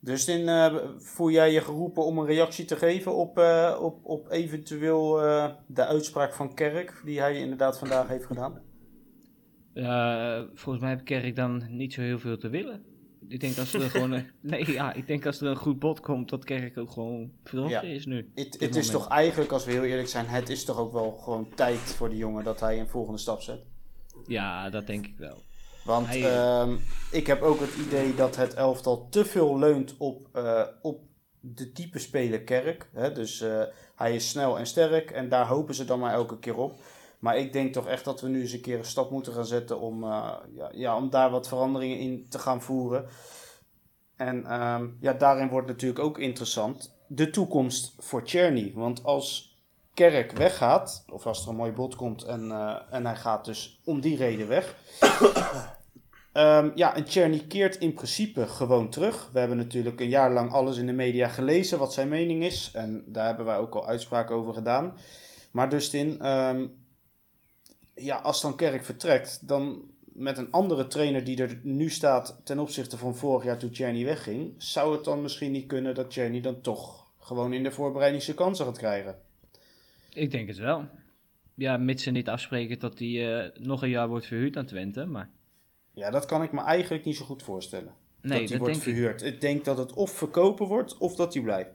[0.04, 4.06] Dus in, eh, voel jij je geroepen om een reactie te geven op, eh, op,
[4.06, 8.73] op eventueel eh, de uitspraak van Kerk, die hij inderdaad vandaag heeft gedaan?
[9.74, 12.84] Ja, volgens mij heeft Kerk dan niet zo heel veel te willen.
[13.28, 16.00] Ik denk als er gewoon een, nee, ja, ik denk als er een goed bod
[16.00, 17.96] komt, dat Kerk ook gewoon vertrokken Ja.
[17.96, 18.32] is nu.
[18.36, 21.50] Het, is toch eigenlijk, als we heel eerlijk zijn, het is toch ook wel gewoon
[21.56, 23.60] tijd voor die jongen dat hij een volgende stap zet.
[24.28, 25.42] Ja, dat denk ik wel.
[25.86, 26.76] Want Hij- ehm,
[27.12, 31.02] ik heb ook het idee dat het elftal te veel leunt op, eh, op
[31.40, 32.90] de type speler Kerk.
[32.94, 33.12] Hè?
[33.12, 33.62] Dus eh,
[33.96, 36.74] hij is snel en sterk en daar hopen ze dan maar elke keer op.
[37.24, 39.46] Maar ik denk toch echt dat we nu eens een keer een stap moeten gaan
[39.46, 43.06] zetten om, eh, ja, ja, om daar wat veranderingen in te gaan voeren.
[44.16, 48.72] En ehm, ja, daarin wordt natuurlijk ook interessant de toekomst voor Czerny.
[48.76, 49.58] Want als
[49.94, 53.82] Kerk weggaat, of als er een mooi bod komt en, eh, en hij gaat dus
[53.86, 54.76] om die reden weg.
[56.34, 59.30] Ehm, ja, en Czerny keert in principe gewoon terug.
[59.34, 62.72] We hebben natuurlijk een jaar lang alles in de media gelezen wat zijn mening is.
[62.74, 64.98] En daar hebben wij ook al uitspraken over gedaan.
[65.52, 66.66] Maar Dustin, ehm,
[67.96, 72.60] ja, als dan Kerk vertrekt, dan met een andere trainer die er nu staat ten
[72.60, 76.42] opzichte van vorig jaar toen Czerny wegging, zou het dan misschien niet kunnen dat Czerny
[76.42, 79.20] dan toch gewoon in de voorbereiding zijn kansen gaat krijgen?
[80.14, 80.86] Ik denk het wel.
[81.56, 85.06] Ja, mits ze niet afspreken dat hij eh, nog een jaar wordt verhuurd aan Twente,
[85.06, 85.30] maar
[85.94, 87.94] Ja, dat kan ik me eigenlijk niet zo goed voorstellen.
[88.22, 88.82] nee, dat hij wordt ik.
[88.82, 89.22] verhuurd.
[89.22, 91.70] Ik denk dat het of verkopen wordt of dat hij blijft.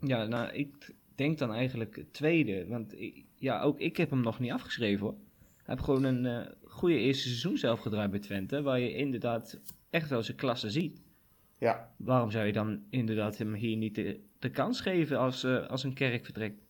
[0.00, 4.20] Ja, nou, ik denk dan eigenlijk het tweede, want ik- ja, ook ik heb hem
[4.20, 5.14] nog niet afgeschreven hoor.
[5.72, 10.08] Heeft gewoon een eh goede eerste seizoen zelf gedraaid bij Twente, waar je inderdaad echt
[10.08, 11.00] wel zijn klasse ziet.
[11.58, 15.66] Ja, Waarom zou je dan inderdaad hem hier niet de, de kans geven als, eh,
[15.66, 16.62] als een kerk vertrekt?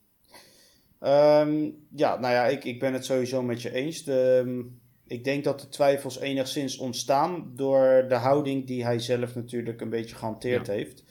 [0.99, 4.05] Ehm, ja nou ja, ik, ik ben het sowieso met je eens.
[4.05, 4.63] De, ehm,
[5.07, 9.91] ik denk dat de twijfels enigszins ontstaan door de houding die hij zelf natuurlijk een
[9.91, 11.05] beetje gehanteerd heeft.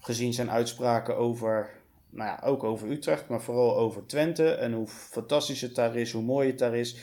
[0.00, 1.70] Gezien zijn uitspraken over,
[2.10, 4.50] nou ja, ook over Utrecht, maar vooral over Twente.
[4.50, 6.96] En hoe fantastisch het daar is, hoe mooi het daar is.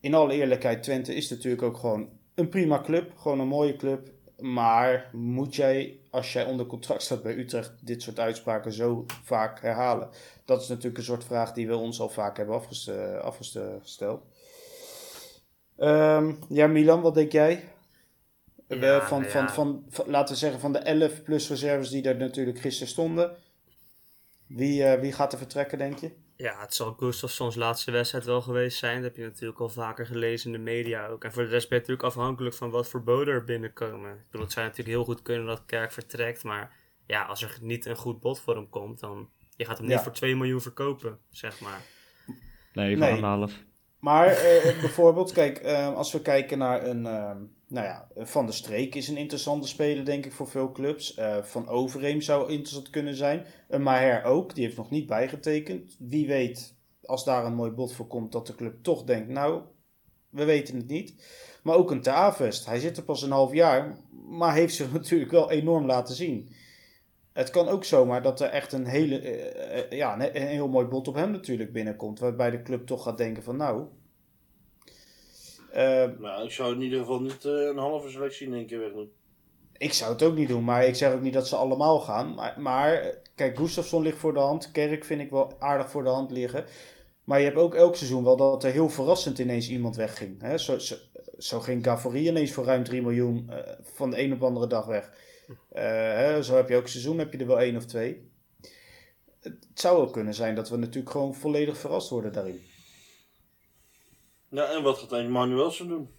[0.00, 3.12] In alle eerlijkheid, Twente is natuurlijk ook gewoon een prima club.
[3.16, 4.08] Gewoon een mooie club.
[4.38, 9.60] Maar moet jij, als jij onder contract staat bij Utrecht, dit soort uitspraken zo vaak
[9.60, 10.08] herhalen?
[10.44, 12.90] Dat is natuurlijk een soort vraag die we ons al vaak hebben afgest-
[13.22, 14.22] afgesteld.
[15.76, 17.64] Ehm, ja, Milan, wat denk jij?
[18.68, 22.02] Ja, Eh, van, nou van, van, laten we zeggen, van de 11 plus reserves die
[22.08, 23.36] er natuurlijk gisteren stonden.
[24.50, 26.10] Wie, eh, wie gaat er vertrekken, denk je?
[26.36, 28.94] Ja, het zal Gustafssons laatste wedstrijd wel geweest zijn.
[28.94, 31.24] Dat heb je natuurlijk al vaker gelezen in de media ook.
[31.24, 34.10] En voor de rest ben je natuurlijk afhankelijk van wat voor boden er binnenkomen.
[34.10, 36.44] Ik bedoel, het zou natuurlijk heel goed kunnen dat Kerk vertrekt.
[36.44, 39.28] Maar ja, als er niet een goed bod voor hem komt, dan...
[39.56, 40.02] Je gaat hem niet Ja.
[40.02, 41.80] voor 2 miljoen verkopen, zeg maar.
[42.72, 43.48] Nee, voor Nee.
[43.98, 47.36] Maar eh, bijvoorbeeld, kijk, eh, als we kijken naar een, eh,
[47.70, 51.14] nou ja, Van der Streek is een interessante speler, denk ik, voor veel clubs.
[51.14, 53.44] Eh, van Overeem zou interessant kunnen zijn.
[53.68, 55.96] Een Maher ook, die heeft nog niet bijgetekend.
[55.98, 59.62] Wie weet, als daar een mooi bod voor komt, dat de club toch denkt, nou,
[60.30, 61.14] we weten het niet.
[61.62, 65.30] Maar ook een Tavest, hij zit er pas een half jaar, maar heeft zich natuurlijk
[65.30, 66.48] wel enorm laten zien.
[67.32, 70.86] Het kan ook zomaar dat er echt een, hele, eh, eh, ja, een, heel mooi
[70.86, 72.18] bod op hem natuurlijk binnenkomt.
[72.18, 73.84] Waarbij de club toch gaat denken van nou...
[76.18, 79.10] Nou, ik zou in ieder geval niet eh, een halve selectie in één keer wegdoen.
[79.76, 82.34] ik zou het ook niet doen, maar ik zeg ook niet dat ze allemaal gaan.
[82.34, 84.70] Maar, maar kijk, Gustafsson ligt voor de hand.
[84.70, 86.64] Kerk vind ik wel aardig voor de hand liggen.
[87.24, 90.40] Maar je hebt ook elk seizoen wel dat er heel verrassend ineens iemand wegging.
[90.42, 90.58] Hè?
[90.58, 90.96] Zo, zo,
[91.38, 94.66] zo ging Gavori ineens voor ruim 3 miljoen eh, van de een op de andere
[94.66, 95.12] dag weg.
[95.72, 98.30] Hè, zo heb je elk seizoen heb je er wel één of twee.
[99.40, 102.60] Het zou ook kunnen zijn dat we natuurlijk gewoon volledig verrast worden daarin.
[104.50, 106.10] Ja, en wat gaat Manuelsen doen?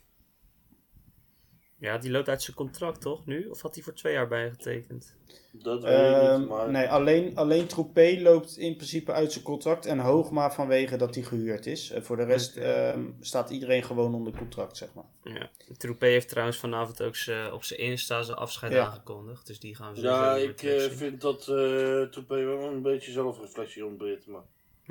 [1.82, 3.48] Ja, die loopt uit zijn contract, toch, nu?
[3.48, 5.15] Of had hij voor twee jaar bijgetekend?
[5.52, 6.72] Dat weet ik Ehm, niet, maar...
[6.72, 9.86] Nee, alleen, alleen Troepé loopt in principe uit zijn contract.
[9.86, 11.89] En Hoogma vanwege dat hij gehuurd is.
[11.89, 15.06] En voor de rest ehm, staat iedereen gewoon onder contract, zeg maar.
[15.24, 15.50] Ja.
[15.78, 17.15] Troepé heeft trouwens vanavond ook
[17.54, 18.86] op zijn Insta zijn afscheid Ja.
[18.86, 19.48] aangekondigd.
[19.48, 23.12] Dus die gaan we Ja, sowieso ik eh, vind dat eh Toupé wel een beetje
[23.12, 24.28] zelfreflectie ontbreekt.
[24.28, 24.44] Maar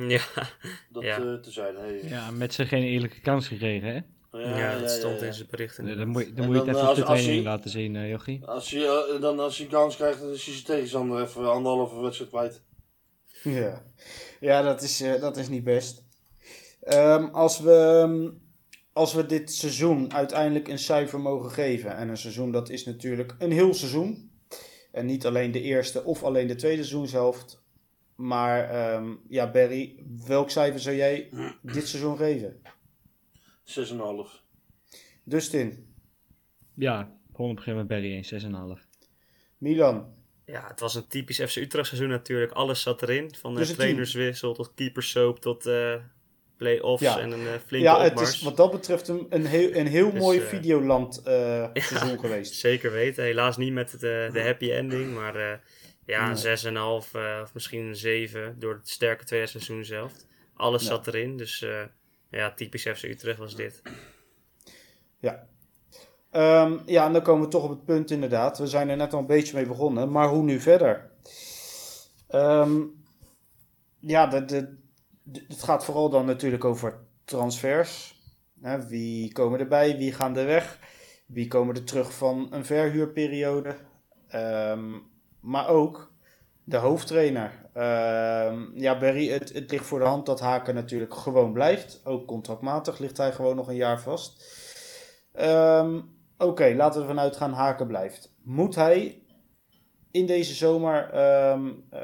[0.09, 0.21] Ja,
[0.93, 1.17] dat Ja.
[1.19, 1.77] eh, te zijn.
[1.77, 2.01] Hey.
[2.05, 4.01] Ja, met ze geen eerlijke kans gekregen, hè?
[4.59, 5.85] ja, dat stond in zijn berichten.
[5.85, 7.45] Nee, dan moet, je- dan moet je het dan, even eh, op de als- training
[7.45, 8.45] laten zien, eh, Jochie.
[8.47, 12.01] Als je, eh, dan als hij kans krijgt, dan is hij zijn tegenstander even anderhalve
[12.01, 12.63] wedstrijd kwijt.
[13.43, 13.83] Ja,
[14.41, 16.05] ja dat, is, eh, dat is niet best.
[16.81, 18.29] Ehm, als, we, ehm,
[18.93, 21.97] als we dit seizoen uiteindelijk een cijfer mogen geven.
[21.97, 24.31] En een seizoen dat is natuurlijk een heel seizoen.
[24.93, 27.60] En niet alleen de eerste of alleen de tweede seizoenshelft.
[28.21, 31.29] Maar ehm, ja, Barry, welk cijfer zou jij
[31.63, 32.61] dit seizoen geven?
[33.65, 34.43] 6,5.
[35.25, 35.95] Dustin,
[36.75, 37.35] Ja, 100%
[37.75, 38.87] met Barry 1, 6,5.
[39.59, 42.53] Milan, Ja, het was een typisch FC Utrecht seizoen natuurlijk.
[42.53, 43.35] Alles zat erin.
[43.35, 43.89] Van Dus de een team.
[43.89, 45.95] trainerswissel tot keepersoap tot eh
[46.57, 47.21] play-offs Ja.
[47.21, 48.31] en een eh, flinke ja, het opmars.
[48.35, 52.19] is wat dat betreft een, een heel, een heel Dus, mooi eh, Videoland eh, seizoen
[52.19, 52.55] geweest.
[52.55, 53.25] Zeker weten.
[53.25, 55.15] Helaas niet met het, eh, de happy ending.
[55.15, 55.59] Maar eh,
[56.11, 60.13] ja, een 6,5 eh, of misschien een 7 door het sterke tweede seizoen zelf.
[60.55, 61.37] Alles zat erin.
[61.37, 61.83] Dus eh,
[62.31, 63.83] ja, typisch FC Utrecht was dit.
[65.19, 65.47] Ja.
[66.31, 68.59] Ehm, ja, en dan komen we toch op het punt inderdaad.
[68.59, 71.11] We zijn er net al een beetje mee begonnen, maar hoe nu verder?
[72.29, 72.81] Ehm,
[74.01, 74.77] ja, de, de,
[75.23, 78.19] de- het gaat vooral dan natuurlijk over transfers.
[78.61, 80.79] Hè, wie komen erbij, wie gaan er weg?
[81.27, 83.77] Wie komen er terug van een verhuurperiode?
[84.29, 84.93] Ehm,
[85.41, 86.13] maar ook
[86.65, 87.69] de hoofdtrainer.
[87.73, 92.01] Ehm, ja, Barry, het, het ligt voor de hand dat Haken natuurlijk gewoon blijft.
[92.05, 94.45] Ook contractmatig ligt hij gewoon nog een jaar vast.
[95.33, 96.01] Ehm,
[96.41, 98.33] Oké, laten we ervan uitgaan Haken blijft.
[98.43, 99.23] Moet hij
[100.11, 102.01] in deze zomer ehm, eh,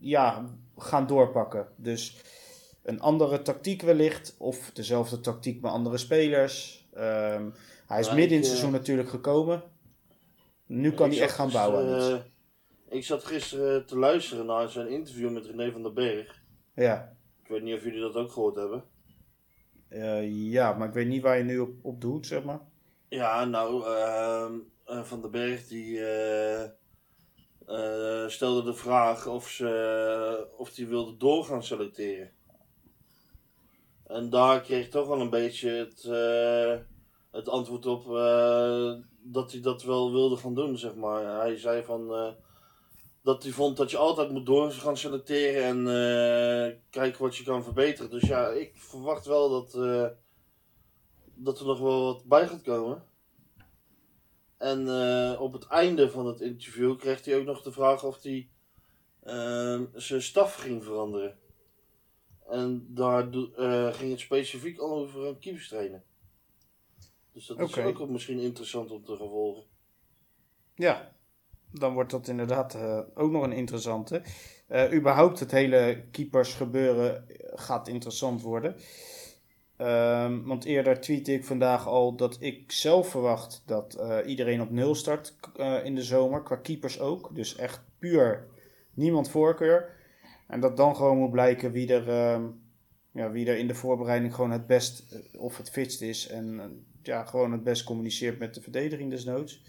[0.00, 0.44] ja,
[0.76, 1.68] gaan doorpakken?
[1.76, 2.16] Dus
[2.82, 6.86] een andere tactiek wellicht, of dezelfde tactiek met andere spelers.
[7.86, 9.62] Hij is midden in het eh, seizoen natuurlijk gekomen.
[10.66, 11.78] Nu kan hij echt gaan bouwen.
[11.86, 12.26] aan gisteren, iets.
[12.26, 12.35] eh,
[12.88, 16.42] ik zat gisteren te luisteren naar zijn interview met René van den Berg.
[16.74, 17.16] Ja.
[17.42, 18.84] Ik weet niet of jullie dat ook gehoord hebben.
[19.88, 22.60] Eh, ja, maar ik weet niet waar je nu op, op doet, zeg maar.
[23.08, 26.64] Ja, nou, ehm, eh, Van den Berg die eh,
[28.28, 32.30] stelde de vraag of ze of die wilde doorgaan selecteren.
[34.06, 36.02] En daar kreeg toch wel een beetje het,
[37.30, 38.04] het antwoord op
[39.22, 41.40] dat hij dat wel wilde gaan doen, zeg maar.
[41.40, 42.36] Hij zei van
[43.26, 47.44] dat hij vond dat je altijd moet door gaan selecteren en eh, kijken wat je
[47.44, 48.10] kan verbeteren.
[48.10, 50.06] Dus ja, ik verwacht wel dat, eh,
[51.34, 53.04] dat er nog wel wat bij gaat komen.
[54.56, 58.22] En eh, op het einde van het interview kreeg hij ook nog de vraag of
[58.22, 58.48] hij
[59.22, 61.38] ehm, zijn staf ging veranderen.
[62.48, 63.32] En daar
[63.94, 66.02] ging het specifiek al over een keeperstrainer.
[67.32, 69.64] Dus dat is ook misschien interessant om te gaan volgen.
[70.74, 71.15] Ja,
[71.78, 74.22] dan wordt dat inderdaad eh, ook nog een interessante.
[74.68, 78.76] Eh überhaupt het hele keepersgebeuren gaat interessant worden.
[79.76, 84.70] Ehm, want eerder tweette ik vandaag al dat ik zelf verwacht dat eh, iedereen op
[84.70, 86.42] nul start eh, in de zomer.
[86.42, 87.34] Qua keepers ook.
[87.34, 88.46] Dus echt puur
[88.94, 89.94] niemand voorkeur.
[90.46, 92.44] En dat dan gewoon moet blijken wie er, ehm,
[93.12, 96.28] ja, wie er in de voorbereiding gewoon het best eh, of het fitst is.
[96.28, 96.66] En eh,
[97.02, 99.64] ja, gewoon het best communiceert met de verdediging desnoods.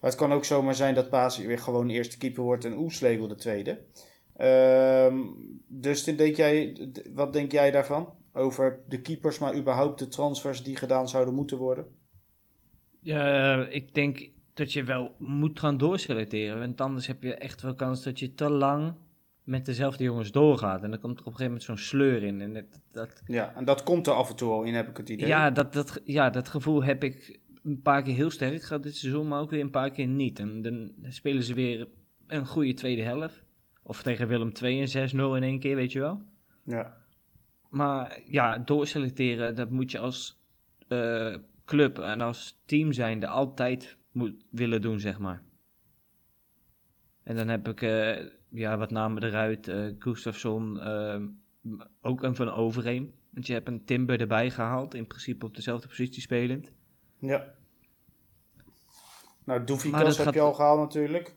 [0.00, 2.78] Maar het kan ook zomaar zijn dat Pasi weer gewoon de eerste keeper wordt en
[2.78, 3.84] Oeslegel de tweede.
[4.36, 5.18] Ehm,
[5.66, 6.76] dus denk jij,
[7.14, 8.14] wat denk jij daarvan?
[8.32, 11.86] Over de keepers, maar überhaupt de transfers die gedaan zouden moeten worden?
[13.00, 16.58] Ja, ik denk dat je wel moet gaan doorselecteren.
[16.58, 18.94] Want anders heb je echt wel kans dat je te lang
[19.42, 20.82] met dezelfde jongens doorgaat.
[20.82, 22.40] En dan komt er op een gegeven moment zo'n sleur in.
[22.40, 24.96] En dat, dat, Ja, en dat komt er af en toe al in, heb ik
[24.96, 25.28] het idee.
[25.28, 28.96] ja, dat, dat, ja, dat gevoel heb ik een paar keer heel sterk gehad dit
[28.96, 30.38] seizoen, maar ook weer een paar keer niet.
[30.38, 31.88] En dan spelen ze weer
[32.26, 33.44] een goede tweede helft.
[33.82, 36.22] Of tegen Willem II een 6-0 in één keer, weet je wel.
[36.64, 37.04] ja.
[37.70, 40.40] Maar ja, doorselecteren, dat moet je als
[40.88, 45.42] eh, club en als team zijnde altijd moet willen doen, zeg maar.
[47.22, 49.68] En dan heb ik eh, ja, wat namen eruit.
[49.68, 50.80] eh Gustafsson,
[52.00, 53.12] ook een van Overeem.
[53.30, 56.72] Want je hebt een Timber erbij gehaald, in principe op dezelfde positie spelend.
[57.18, 57.54] ja.
[59.46, 61.34] Nou, Doefikas heb gaat- je al gehaald natuurlijk.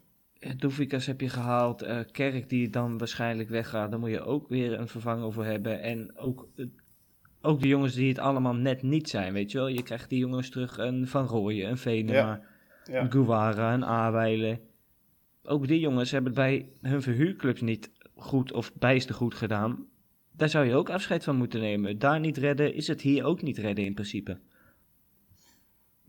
[0.58, 1.82] Doefikas heb je gehaald.
[1.82, 3.92] eh, Kerk die dan waarschijnlijk weggaat.
[3.92, 5.82] Daar moet je ook weer een vervanger voor hebben.
[5.82, 6.66] En ook, eh,
[7.42, 9.34] ook de jongens die het allemaal net niet zijn.
[9.34, 9.68] Weet je wel.
[9.68, 10.78] Je krijgt die jongens terug.
[10.78, 12.42] Een Van Rooyen, een Venema,
[12.84, 13.02] Ja.
[13.02, 14.60] een Guevara, een Awijlen.
[15.44, 19.86] Ook die jongens hebben het bij hun verhuurclubs niet goed of bijster goed gedaan.
[20.32, 22.00] Daar zou je ook afscheid van moeten nemen.
[22.00, 24.38] Daar niet redden is het hier ook niet redden in principe.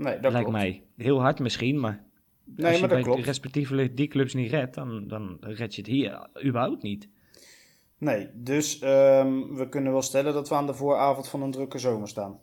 [0.03, 0.63] Nee, dat Lijkt klopt.
[0.63, 0.83] mij.
[0.97, 2.05] Heel hard misschien, maar
[2.45, 3.27] Nee, als je maar dat bij klopt.
[3.27, 7.09] respectievelijk die clubs niet redt, dan, dan red je het hier überhaupt niet.
[7.99, 11.79] Nee, dus ehm, we kunnen wel stellen dat we aan de vooravond van een drukke
[11.79, 12.41] zomer staan.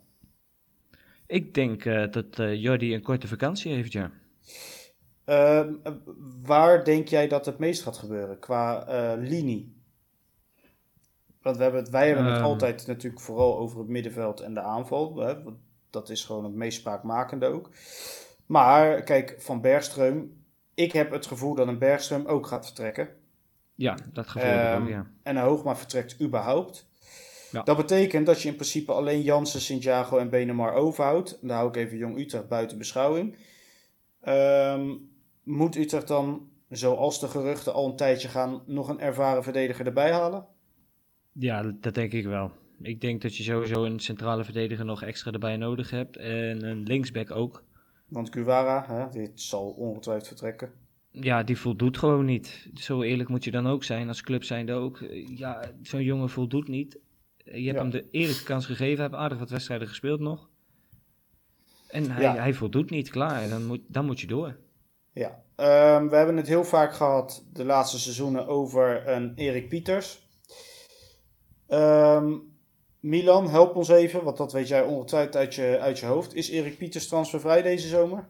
[1.26, 4.10] Ik denk eh, dat eh Jordi een korte vakantie heeft, ja.
[5.24, 5.72] Ehm,
[6.42, 9.76] waar denk jij dat het meest gaat gebeuren qua eh, linie?
[11.42, 12.44] Want we hebben het, wij hebben het Ehm.
[12.44, 15.16] altijd natuurlijk vooral over het middenveld en de aanval.
[15.16, 15.34] Hè?
[15.98, 17.70] Dat is gewoon het meest spraakmakende ook.
[18.46, 20.36] Maar kijk, van Bergström.
[20.74, 23.08] Ik heb het gevoel dat een Bergström ook gaat vertrekken.
[23.74, 25.06] Ja, dat gevoel ik Ehm, ook, ja.
[25.22, 26.86] En Hoogma vertrekt überhaupt.
[27.50, 27.62] Ja.
[27.62, 31.38] Dat betekent dat je in principe alleen Jansen, Santiago en Benemar overhoudt.
[31.42, 33.36] Daar hou ik even Jong Utrecht buiten beschouwing.
[34.20, 34.94] Ehm,
[35.42, 40.12] moet Utrecht dan, zoals de geruchten al een tijdje gaan, nog een ervaren verdediger erbij
[40.12, 40.46] halen?
[41.32, 42.50] Ja, dat denk ik wel.
[42.82, 46.16] Ik denk dat je sowieso een centrale verdediger nog extra erbij nodig hebt.
[46.16, 47.64] En een linksback ook.
[48.08, 50.72] Want Guevara, hè, dit zal ongetwijfeld vertrekken.
[51.10, 52.68] Ja, die voldoet gewoon niet.
[52.74, 54.98] Zo eerlijk moet je dan ook zijn, als club zijnde ook.
[55.36, 56.98] Ja, zo'n jongen voldoet niet.
[57.44, 57.72] Je hebt Ja.
[57.82, 60.48] hem de eerlijke kans gegeven, hij heeft aardig wat wedstrijden gespeeld nog.
[61.88, 62.34] En hij, Ja.
[62.34, 63.48] hij voldoet niet, klaar.
[63.48, 64.56] Dan moet, dan moet je door.
[65.12, 70.26] Ja, ehm, we hebben het heel vaak gehad de laatste seizoenen over een Erik Pieters.
[71.66, 72.32] Ehm,
[73.00, 76.34] Milan, help ons even, want dat weet jij ongetwijfeld uit je, uit je hoofd.
[76.34, 78.28] Is Erik Pieters transfervrij deze zomer?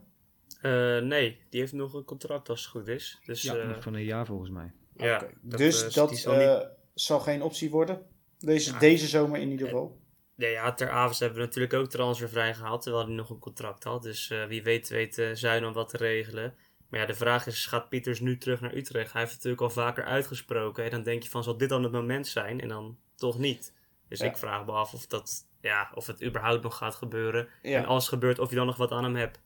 [0.61, 3.19] Eh, nee, die heeft nog een contract als het goed is.
[3.25, 4.73] Dus Ja, ja, nog van een jaar volgens mij.
[4.97, 6.61] ja dat, dus eh, dat zal niet- eh,
[6.95, 8.03] zal geen optie worden?
[8.39, 8.79] Deze, Ja.
[8.79, 9.99] deze zomer in ieder geval?
[10.35, 13.85] Nee, ja, ter avond hebben we natuurlijk ook transfervrij gehaald, terwijl hij nog een contract
[13.85, 14.03] had.
[14.03, 16.55] Dus eh, wie weet weet uh, om wat te regelen.
[16.89, 19.13] Maar ja, de vraag is, gaat Pieters nu terug naar Utrecht?
[19.13, 20.85] Hij heeft het natuurlijk al vaker uitgesproken.
[20.85, 22.61] En dan denk je van, zal dit dan het moment zijn?
[22.61, 23.73] En dan toch niet.
[24.09, 24.27] Dus Ja.
[24.27, 27.49] ik vraag me af of, dat, ja, of het überhaupt nog gaat gebeuren.
[27.63, 29.41] En als het gebeurt, of je dan nog wat aan hem hebt.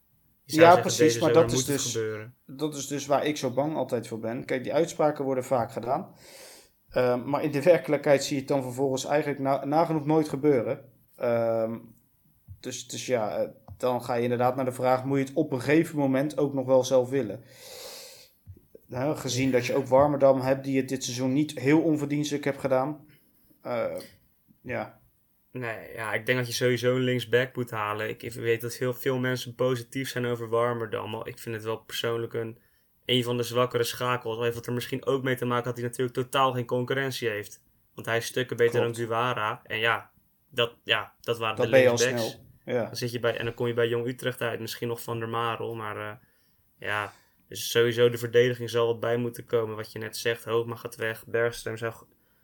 [0.44, 1.98] Ja, zeggen, precies, maar dat is dus-.
[2.46, 4.44] Dat is dus waar ik zo bang altijd voor ben.
[4.44, 6.14] Kijk, die uitspraken worden vaak gedaan.
[6.90, 10.84] Ehm, maar in de werkelijkheid zie je het dan vervolgens eigenlijk na, nagenoeg nooit gebeuren.
[11.16, 11.78] Ehm,
[12.60, 15.52] dus, dus ja, eh, dan ga je inderdaad naar de vraag: moet je het op
[15.52, 17.44] een gegeven moment ook nog wel zelf willen?
[18.86, 22.60] Nou, gezien dat je ook Warmerdam hebt, die het dit seizoen niet heel onverdienstelijk hebt
[22.60, 23.06] gedaan.
[23.62, 23.84] Eh,
[24.62, 25.02] ja,
[25.52, 28.08] Nee, ja, ik denk dat je sowieso een linksback moet halen.
[28.08, 31.10] Ik ik weet dat heel veel mensen positief zijn over Warmerdam.
[31.10, 32.58] Maar ik vind het wel persoonlijk een,
[33.04, 34.36] een van de zwakkere schakels.
[34.36, 37.28] Al heeft wat er misschien ook mee te maken dat hij natuurlijk totaal geen concurrentie
[37.28, 37.62] heeft.
[37.94, 38.96] Want hij is stukken beter Klopt.
[38.96, 39.60] dan Guevara.
[39.64, 40.10] En ja,
[40.50, 42.40] dat, ja, dat waren dat de linksbacks.
[42.64, 42.84] Ja.
[42.84, 44.60] Dan, zit je bij, en dan kom je bij Jong Utrecht uit.
[44.60, 45.74] Misschien nog Van der Marel.
[45.74, 46.16] Maar eh,
[46.78, 47.12] ja,
[47.48, 49.76] dus sowieso de verdediging zal wat bij moeten komen.
[49.76, 51.24] Wat je net zegt, Hoogma gaat weg.
[51.26, 51.94] Bergström zou,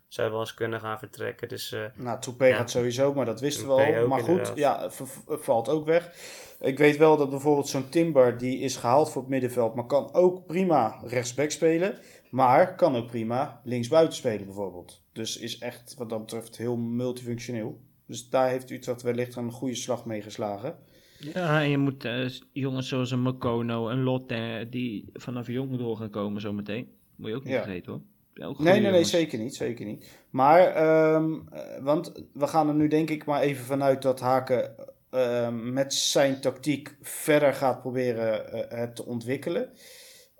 [0.09, 1.47] zou wel eens kunnen gaan vertrekken.
[1.47, 2.55] Dus eh, Nou, Toupé Ja.
[2.55, 3.95] gaat sowieso, maar dat wisten we al.
[4.01, 4.57] ook, maar goed, inderdaad.
[4.57, 4.89] ja,
[5.27, 6.11] valt ook weg.
[6.59, 10.13] Ik weet wel dat bijvoorbeeld zo'n Timber, die is gehaald voor het middenveld, maar kan
[10.13, 11.97] ook prima rechtsback spelen.
[12.29, 15.01] Maar kan ook prima linksbuiten spelen bijvoorbeeld.
[15.13, 17.79] Dus is echt wat dat betreft heel multifunctioneel.
[18.07, 20.75] Dus daar heeft Utrecht wellicht een goede slag mee geslagen.
[21.19, 25.97] Ja, en je moet eh, jongens zoals een Makono, een Lotte, die vanaf jong door
[25.97, 26.89] gaan komen zometeen.
[27.15, 27.63] Moet je ook niet Ja.
[27.63, 28.01] vergeten hoor.
[28.39, 30.09] Nee, nee, nee, zeker niet, zeker niet.
[30.29, 34.75] Maar, ehm, eh, want we gaan er nu denk ik maar even vanuit dat Haken
[35.09, 39.69] ehm, met zijn tactiek verder gaat proberen eh, het te ontwikkelen.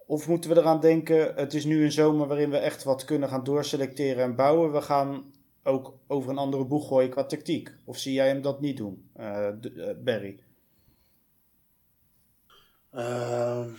[0.05, 3.29] Of moeten we eraan denken, het is nu een zomer waarin we echt wat kunnen
[3.29, 4.71] gaan doorselecteren en bouwen.
[4.71, 5.31] We gaan
[5.63, 7.71] ook over een andere boeg gooien qua tactiek.
[7.85, 10.39] Of zie jij hem dat niet doen, eh, eh, Barry?
[12.91, 13.69] Ehm,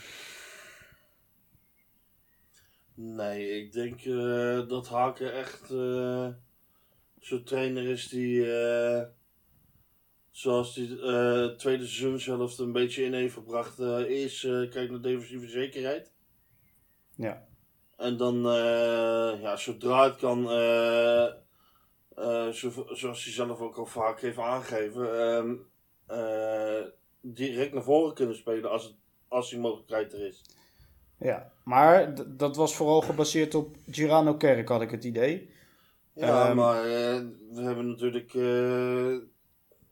[3.61, 6.29] nee, ik denk eh, dat Haken echt eh,
[7.19, 9.03] zo'n trainer is die, eh,
[10.31, 10.89] zoals die
[11.57, 13.79] tweede seizoen zelf een beetje in heeft gebracht.
[13.79, 16.13] eerst kijkt naar defensieve zekerheid.
[17.15, 17.49] Ja.
[17.97, 18.43] En dan,
[19.41, 20.43] ja, zodra het kan,
[22.55, 25.55] zo- zoals hij zelf ook al vaak heeft aangegeven, ehm,
[26.07, 26.83] eh,
[27.21, 28.95] direct naar voren kunnen spelen als, het,
[29.29, 30.43] als die mogelijkheid er is.
[31.21, 35.51] Ja, maar dat was vooral gebaseerd op Girano Kerk, had ik het idee.
[36.13, 37.21] Ja, Ehm, maar eh,
[37.53, 39.29] we hebben natuurlijk eh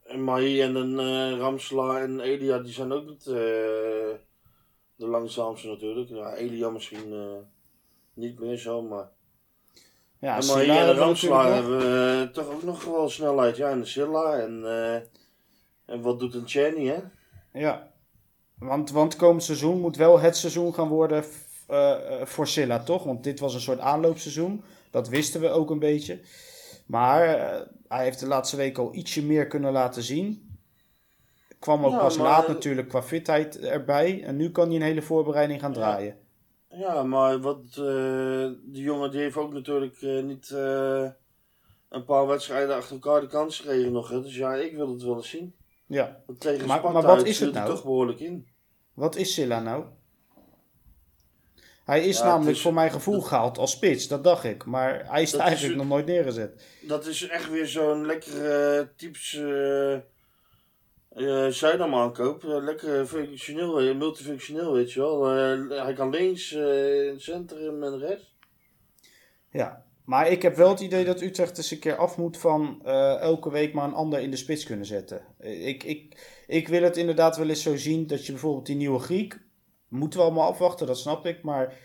[0.03, 6.09] een Mahi en een eh, Ramsla en Elia, die zijn ook niet de langzaamste natuurlijk.
[6.09, 7.13] Ja, Elia misschien
[8.13, 9.09] niet meer zo, maar...
[10.19, 13.57] Ja, en Mahi en Ramsla hebben toch ook nog wel snelheid.
[13.57, 14.65] Ja, en de Silla en,
[15.85, 16.99] en wat doet een Chenny, hè?
[17.59, 17.88] Ja,
[18.59, 21.23] want, want komend seizoen moet wel het seizoen gaan worden
[21.67, 23.03] eh, eh, voor Silla, toch?
[23.03, 24.63] Want dit was een soort aanloopseizoen.
[24.91, 26.19] Dat wisten we ook een beetje.
[26.85, 30.57] Maar eh, hij heeft de laatste week al ietsje meer kunnen laten zien.
[31.59, 34.23] Kwam ook Ja, pas maar- laat natuurlijk qua fitheid erbij.
[34.23, 36.17] En nu kan hij een hele voorbereiding gaan draaien.
[36.69, 40.49] Ja, maar wat, eh, die jongen die heeft ook natuurlijk niet
[41.89, 44.09] een paar wedstrijden achter elkaar de kans gekregen nog.
[44.09, 44.21] Hè?
[44.21, 45.53] Dus ja, ik wil het wel eens zien.
[45.89, 47.69] Ja, tegen Maar- Sparta maar wat is het nou?
[47.69, 48.47] toch behoorlijk in.
[48.93, 49.85] wat is Silla nou?
[51.85, 54.65] Hij is Ja, namelijk is- voor mijn gevoel gehaald als spits, dat dacht ik.
[54.65, 56.65] Maar hij is eigenlijk is- nog nooit neergezet.
[56.81, 60.03] Dat is echt weer zo'n lekkere typische
[61.17, 61.47] uh.
[61.47, 65.23] Eh, lekker functioneel, multifunctioneel weet je wel.
[65.83, 68.35] Hij kan links, in het centrum en rechts.
[69.51, 72.81] Ja, maar ik heb wel het idee dat Utrecht eens een keer af moet van
[72.85, 75.21] eh, elke week maar een ander in de spits kunnen zetten.
[75.37, 78.75] Eh, Ik, ik, ik wil het inderdaad wel eens zo zien dat je bijvoorbeeld die
[78.75, 79.39] nieuwe Griek,
[79.87, 81.77] moeten we allemaal afwachten, dat snap ik, maar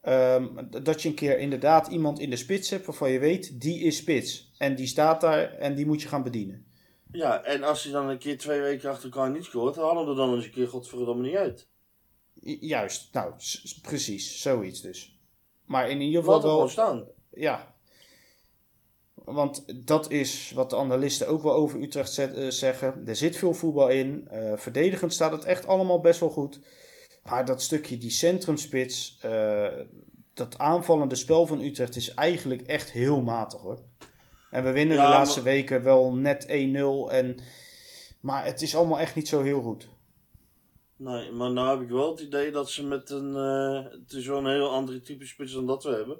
[0.00, 0.46] ehm,
[0.82, 3.96] dat je een keer inderdaad iemand in de spits hebt waarvan je weet, die is
[3.96, 4.52] spits.
[4.58, 6.66] En die staat daar en die moet je gaan bedienen.
[7.12, 10.10] Ja, en als hij dan een keer twee weken achter elkaar niet scoort, halen we
[10.10, 11.68] er dan eens een keer godverdomme niet uit.
[12.32, 13.32] Ju- Juist, nou,
[13.82, 15.18] precies, zoiets dus.
[15.64, 16.68] Maar in ieder geval wel...
[16.68, 17.04] staan.
[17.34, 17.74] Ja.
[19.14, 23.02] Want dat is wat de analisten ook wel over Utrecht zet- eh, zeggen.
[23.06, 24.28] Er zit veel voetbal in.
[24.28, 26.60] Eh, verdedigend staat het echt allemaal best wel goed.
[27.22, 29.68] Maar dat stukje, die centrumspits, eh,
[30.34, 33.78] dat aanvallende spel van Utrecht is eigenlijk echt heel matig hoor.
[34.50, 37.12] En we winnen Ja, de laatste maar- weken wel net 1-0.
[37.12, 37.36] En...
[38.20, 39.88] Maar het is allemaal echt niet zo heel goed.
[40.96, 43.36] Nee, maar nou heb ik wel het idee dat ze met een...
[43.36, 46.18] eh, het is wel een heel andere type spits dan dat we hebben.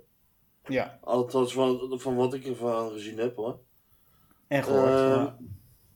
[0.66, 3.58] Ja, Althans van, van wat ik ervan gezien heb hoor.
[4.46, 4.88] en gehoord.
[4.88, 5.38] Ehm, ja.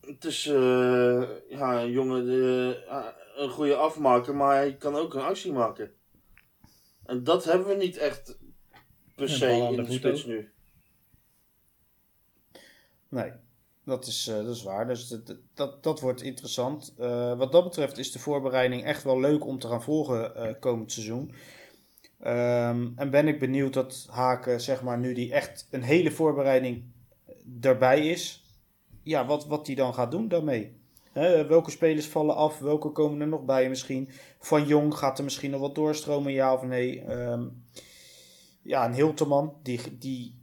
[0.06, 3.06] Het is eh, ja, een jongen, die, eh,
[3.36, 5.92] een goede afmaker, maar hij kan ook een actie maken.
[7.04, 8.38] En dat hebben we niet echt
[9.14, 10.28] per se in de de spits ook.
[10.28, 10.50] nu.
[13.08, 13.32] Nee,
[13.84, 14.86] dat is, eh, dat is waar.
[14.86, 16.94] Dus dat, dat, dat wordt interessant.
[17.36, 21.34] Wat dat betreft is de voorbereiding echt wel leuk om te gaan volgen komend seizoen.
[22.26, 26.84] Ehm, en ben ik benieuwd dat Haken, zeg maar, nu die echt een hele voorbereiding
[27.60, 28.44] erbij is,
[29.02, 30.80] ja, wat, wat die dan gaat doen daarmee.
[31.48, 32.58] Welke spelers vallen af?
[32.58, 34.08] Welke komen er nog bij misschien?
[34.38, 37.00] Van Jong gaat er misschien nog wat doorstromen, ja of nee?
[37.00, 37.44] Ehm,
[38.62, 40.38] ja, een Hilterman, die, die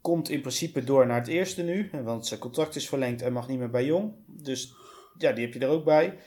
[0.00, 1.90] komt in principe door naar het eerste nu.
[2.04, 4.12] Want zijn contract is verlengd en mag niet meer bij Jong.
[4.26, 4.74] Dus
[5.18, 6.18] ja, die heb je er ook bij.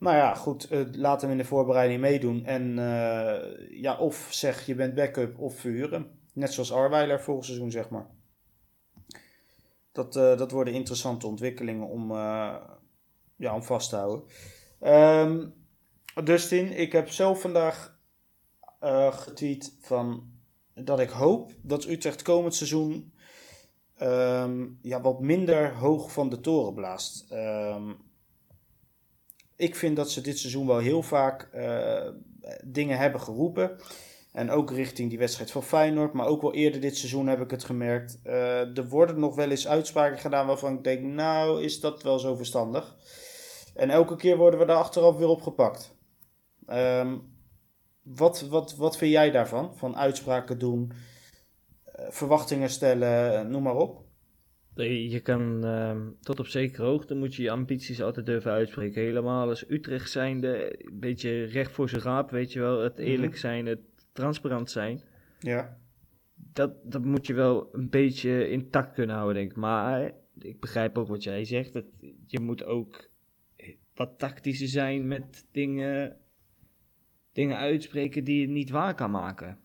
[0.00, 2.44] Nou ja, goed, eh, laat hem in de voorbereiding meedoen.
[2.44, 6.10] En eh, ja, of zeg je bent backup of verhuren.
[6.32, 8.06] Net zoals Arweiler vorig seizoen, zeg maar.
[9.92, 12.12] Dat, eh, dat worden interessante ontwikkelingen om,
[13.36, 14.24] ja, om vast te houden.
[14.80, 15.46] Ehm,
[16.24, 17.98] Dustin, ik heb zelf vandaag
[19.10, 20.32] getweet van
[20.74, 23.12] dat ik hoop dat Utrecht komend seizoen
[23.96, 27.30] ehm, ja, wat minder hoog van de toren blaast.
[27.30, 27.92] Ehm,
[29.60, 32.08] ik vind dat ze dit seizoen wel heel vaak eh,
[32.64, 33.76] dingen hebben geroepen.
[34.32, 36.12] En ook richting die wedstrijd van Feyenoord.
[36.12, 38.18] Maar ook wel eerder dit seizoen heb ik het gemerkt.
[38.22, 42.18] Eh, er worden nog wel eens uitspraken gedaan waarvan ik denk, nou is dat wel
[42.18, 42.96] zo verstandig.
[43.74, 45.96] En elke keer worden we daar achteraf weer op gepakt.
[46.66, 47.16] Ehm,
[48.02, 49.76] wat, wat, wat vind jij daarvan?
[49.76, 50.92] Van uitspraken doen,
[51.84, 54.09] eh, verwachtingen stellen, noem maar op.
[54.84, 59.02] Je kan ehm, tot op zekere hoogte moet je je ambities altijd durven uitspreken.
[59.02, 62.80] Helemaal als Utrecht zijnde, een beetje recht voor zijn raap, weet je wel.
[62.80, 63.40] Het eerlijk Mhm.
[63.40, 63.80] zijn, het
[64.12, 65.00] transparant zijn.
[65.38, 65.78] Ja.
[66.34, 69.56] Dat, dat moet je wel een beetje intact kunnen houden, denk ik.
[69.56, 71.72] Maar ik begrijp ook wat jij zegt.
[71.72, 71.84] Dat
[72.26, 73.08] je moet ook
[73.94, 76.16] wat tactischer zijn met dingen,
[77.32, 79.58] dingen uitspreken die je niet waar kan maken.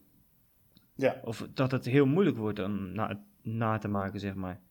[0.95, 1.21] Ja.
[1.23, 4.61] Of dat het heel moeilijk wordt om na, na te maken, zeg maar.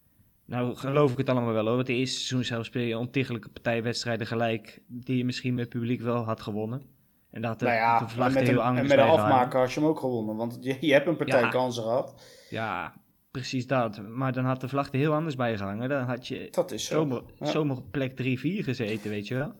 [0.46, 1.74] Nou, geloof ik het allemaal wel hoor.
[1.76, 4.80] Want het eerste seizoen zelf speel je ontiegelijke partijwedstrijden gelijk.
[4.86, 6.82] Die je misschien met het publiek wel had gewonnen.
[7.30, 9.08] En dat de, nou ja, de met, heel en met waren.
[9.08, 10.36] afmaker had je hem ook gewonnen.
[10.36, 11.48] Want je, je hebt een partij Ja.
[11.48, 12.22] kansen gehad.
[12.50, 12.94] Ja,
[13.30, 14.08] precies dat.
[14.08, 15.88] Maar dan had de vlag er heel anders bij gehangen.
[15.88, 16.94] Dan had je Dat is zo.
[16.94, 17.46] zomaar, Ja.
[17.46, 19.52] zomaar op plek 3-4 gezeten, weet je wel.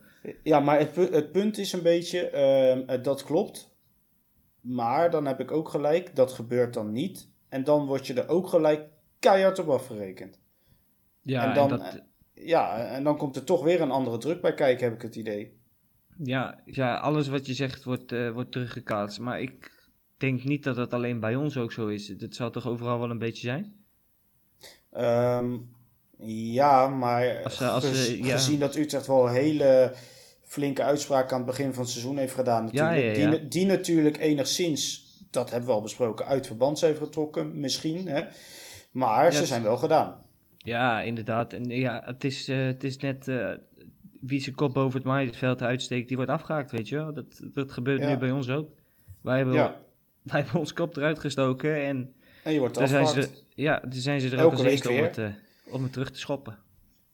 [0.43, 3.73] Ja, maar het, pu- het punt is een beetje, ehm, eh, dat klopt.
[4.61, 7.29] Maar dan heb ik ook gelijk, dat gebeurt dan niet.
[7.49, 8.87] En dan word je er ook gelijk
[9.19, 10.39] keihard op afgerekend.
[11.25, 14.41] Ja, en, dan, dat, eh, ja, en dan komt er toch weer een andere druk
[14.41, 15.59] bij kijken, heb ik het idee.
[16.23, 19.19] ja, ja, alles wat je zegt wordt, eh, wordt teruggekaatst.
[19.19, 19.71] Maar ik
[20.17, 22.07] denk niet dat dat alleen bij ons ook zo is.
[22.07, 23.75] Het zal toch overal wel een beetje zijn?
[24.91, 25.57] Ehm,
[26.53, 27.79] ja, maar Als ja.
[28.31, 29.93] gezien dat Utrecht wel hele
[30.41, 32.63] flinke uitspraken aan het begin van het seizoen heeft gedaan.
[32.63, 33.29] Natuurlijk, ja, ja.
[33.29, 38.07] Die, die natuurlijk enigszins, dat hebben we al besproken, uit verband heeft getrokken, misschien.
[38.07, 38.23] Hè?
[38.91, 40.24] Maar ze zijn wel gedaan.
[40.65, 41.53] Ja, inderdaad.
[41.53, 43.51] En ja, het is, eh, het is net eh,
[44.21, 47.13] wie zijn kop boven het maaiveld uitsteekt, die wordt afgehaakt, weet je wel.
[47.13, 48.09] Dat, dat gebeurt Ja.
[48.09, 48.69] nu bij ons ook.
[49.21, 49.81] Wij hebben, Ja,
[50.23, 52.13] wij hebben ons kop eruit gestoken en
[52.43, 54.89] en je wordt daar zijn, ze, ja, daar zijn ze er Elke ook als eerste
[54.89, 55.29] om het, eh,
[55.63, 56.57] om het terug te schoppen.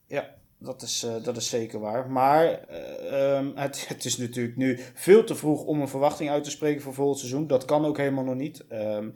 [0.08, 2.10] Ja, dat is, dat is zeker waar.
[2.10, 6.43] Maar eh, ehm, het, het is natuurlijk nu veel te vroeg om een verwachting uit
[6.43, 7.47] te spreken voor volgend seizoen.
[7.47, 8.68] Dat kan ook helemaal nog niet.
[8.68, 9.10] Ehm,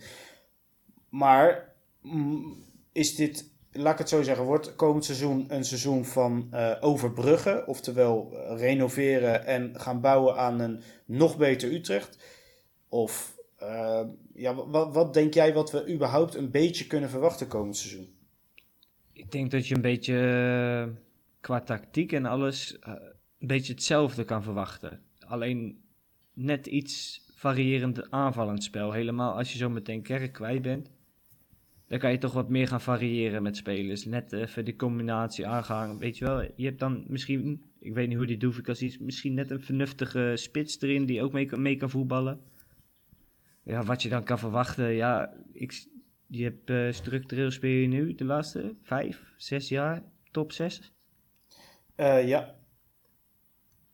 [1.10, 6.48] maar mm, is dit, laat ik het zo zeggen, wordt komend seizoen een seizoen van
[6.52, 7.68] eh, overbruggen?
[7.68, 12.18] Oftewel eh, renoveren en gaan bouwen aan een nog beter Utrecht?
[12.90, 14.02] Of Uh,
[14.34, 18.08] ja, wat, wat denk jij wat we überhaupt een beetje kunnen verwachten komend seizoen?
[19.14, 20.94] Ik denk dat je een beetje
[21.40, 22.78] qua tactiek en alles
[23.40, 25.02] een beetje hetzelfde kan verwachten.
[25.20, 25.84] Alleen
[26.34, 28.92] net iets variërend aanvallend spel.
[28.92, 30.92] Helemaal als je zo meteen kerk kwijt bent.
[31.96, 34.06] Dan kan je toch wat meer gaan variëren met spelers.
[34.06, 35.98] Net even die combinatie aangaan.
[35.98, 39.34] Weet je wel, je hebt dan misschien, ik weet niet hoe die Doevikas is, misschien
[39.34, 42.42] net een vernuftige spits erin die ook mee, mee kan voetballen.
[43.64, 45.88] Ja, wat je dan kan verwachten, ja, ik,
[46.28, 50.94] je hebt uh, structureel speel je nu de laatste vijf, zes jaar top zes?
[51.98, 52.56] Uh, ja.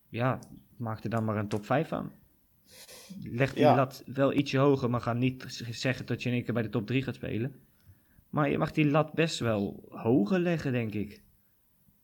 [0.09, 0.39] Ja,
[0.77, 2.11] maak er dan maar een top 5 van.
[3.23, 3.75] Leg die ja.
[3.75, 6.69] lat wel ietsje hoger, maar ga niet zeggen dat je in één keer bij de
[6.69, 7.69] top 3 gaat spelen.
[8.31, 11.23] Maar je mag die lat best wel hoger leggen, denk ik.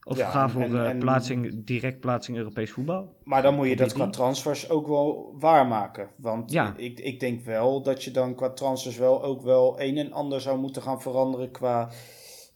[0.04, 3.16] Of ja, ga voor en, en, plaatsing, direct plaatsing Europees voetbal.
[3.24, 6.10] Maar dan moet je dat qua transfers ook wel waarmaken.
[6.18, 6.74] Want ja.
[6.78, 10.42] ik, ik denk wel dat je dan qua transfers wel ook wel een en ander
[10.42, 11.92] zou moeten gaan veranderen qua...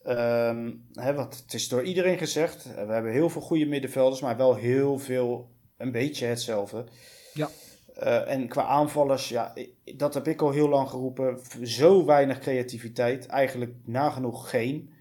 [0.08, 2.64] Um, hè, wat, het is door iedereen gezegd.
[2.64, 6.86] We hebben heel veel goede middenvelders, maar wel heel veel een beetje hetzelfde.
[7.34, 7.50] Ja.
[8.04, 9.54] Uh, en qua aanvallers, ja,
[9.96, 11.40] dat heb ik al heel lang geroepen.
[11.64, 14.94] Zo weinig creativiteit, eigenlijk nagenoeg geen.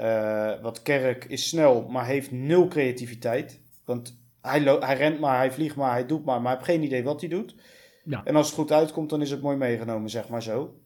[0.00, 3.60] Uh, wat Kerk is snel, maar heeft nul creativiteit.
[3.84, 6.82] Want hij, hij rent maar, hij vliegt maar, hij doet maar, maar hij heeft geen
[6.82, 7.54] idee wat hij doet.
[8.04, 8.24] Ja.
[8.24, 10.80] En als het goed uitkomt, dan is het mooi meegenomen, zeg maar zo.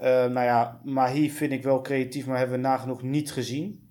[0.00, 3.88] Uh, nou ja, Mahi vind ik wel creatief, maar hebben we nagenoeg niet gezien.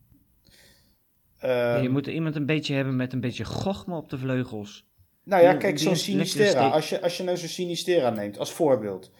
[1.43, 4.88] Uh, je moet iemand een beetje hebben met een beetje gochme op de vleugels.
[5.23, 6.69] Nou ja, kijk, zo'n Sinistera.
[6.69, 9.11] Als je, als je nou zo'n Sinistera neemt als voorbeeld.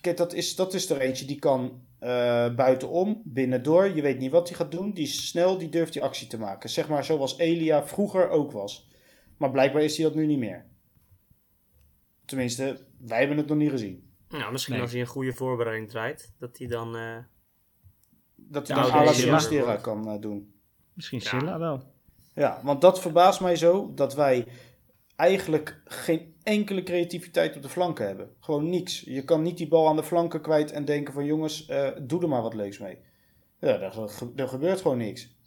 [0.00, 3.94] Kijk, dat is, dat is er eentje die kan uh, buitenom, binnendoor.
[3.94, 4.92] Je weet niet wat hij gaat doen.
[4.92, 6.70] Die is snel, die durft die actie te maken.
[6.70, 8.88] Zeg maar zoals Elia vroeger ook was.
[9.36, 10.66] Maar blijkbaar is hij dat nu niet meer.
[12.24, 14.12] Tenminste, wij hebben het nog niet gezien.
[14.28, 14.82] Nou, misschien nee.
[14.82, 16.96] als hij een goede voorbereiding draait, dat hij dan...
[16.96, 17.16] Uh...
[18.36, 20.54] Dat hij dan Ala Sinistera kan uh, doen.
[20.94, 21.58] Misschien Silla ja.
[21.58, 21.89] wel.
[22.34, 24.46] Ja, want dat verbaast mij zo, dat wij
[25.16, 28.30] eigenlijk geen enkele creativiteit op de flanken hebben.
[28.40, 29.00] Gewoon niks.
[29.00, 32.22] Je kan niet die bal aan de flanken kwijt en denken van jongens, uh, doe
[32.22, 32.98] er maar wat leuks mee.
[33.60, 33.80] Ja,
[34.36, 35.38] er, gebeurt gewoon niks.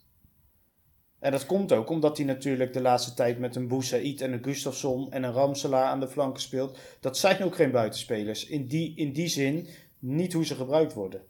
[1.20, 4.44] En dat komt ook omdat hij natuurlijk de laatste tijd met een Boussaïd en een
[4.44, 6.80] Gustafsson en een Ramselaar aan de flanken speelt.
[7.00, 8.48] Dat zijn ook geen buitenspelers.
[8.48, 9.68] In die, in die zin
[10.00, 11.22] niet hoe ze gebruikt worden.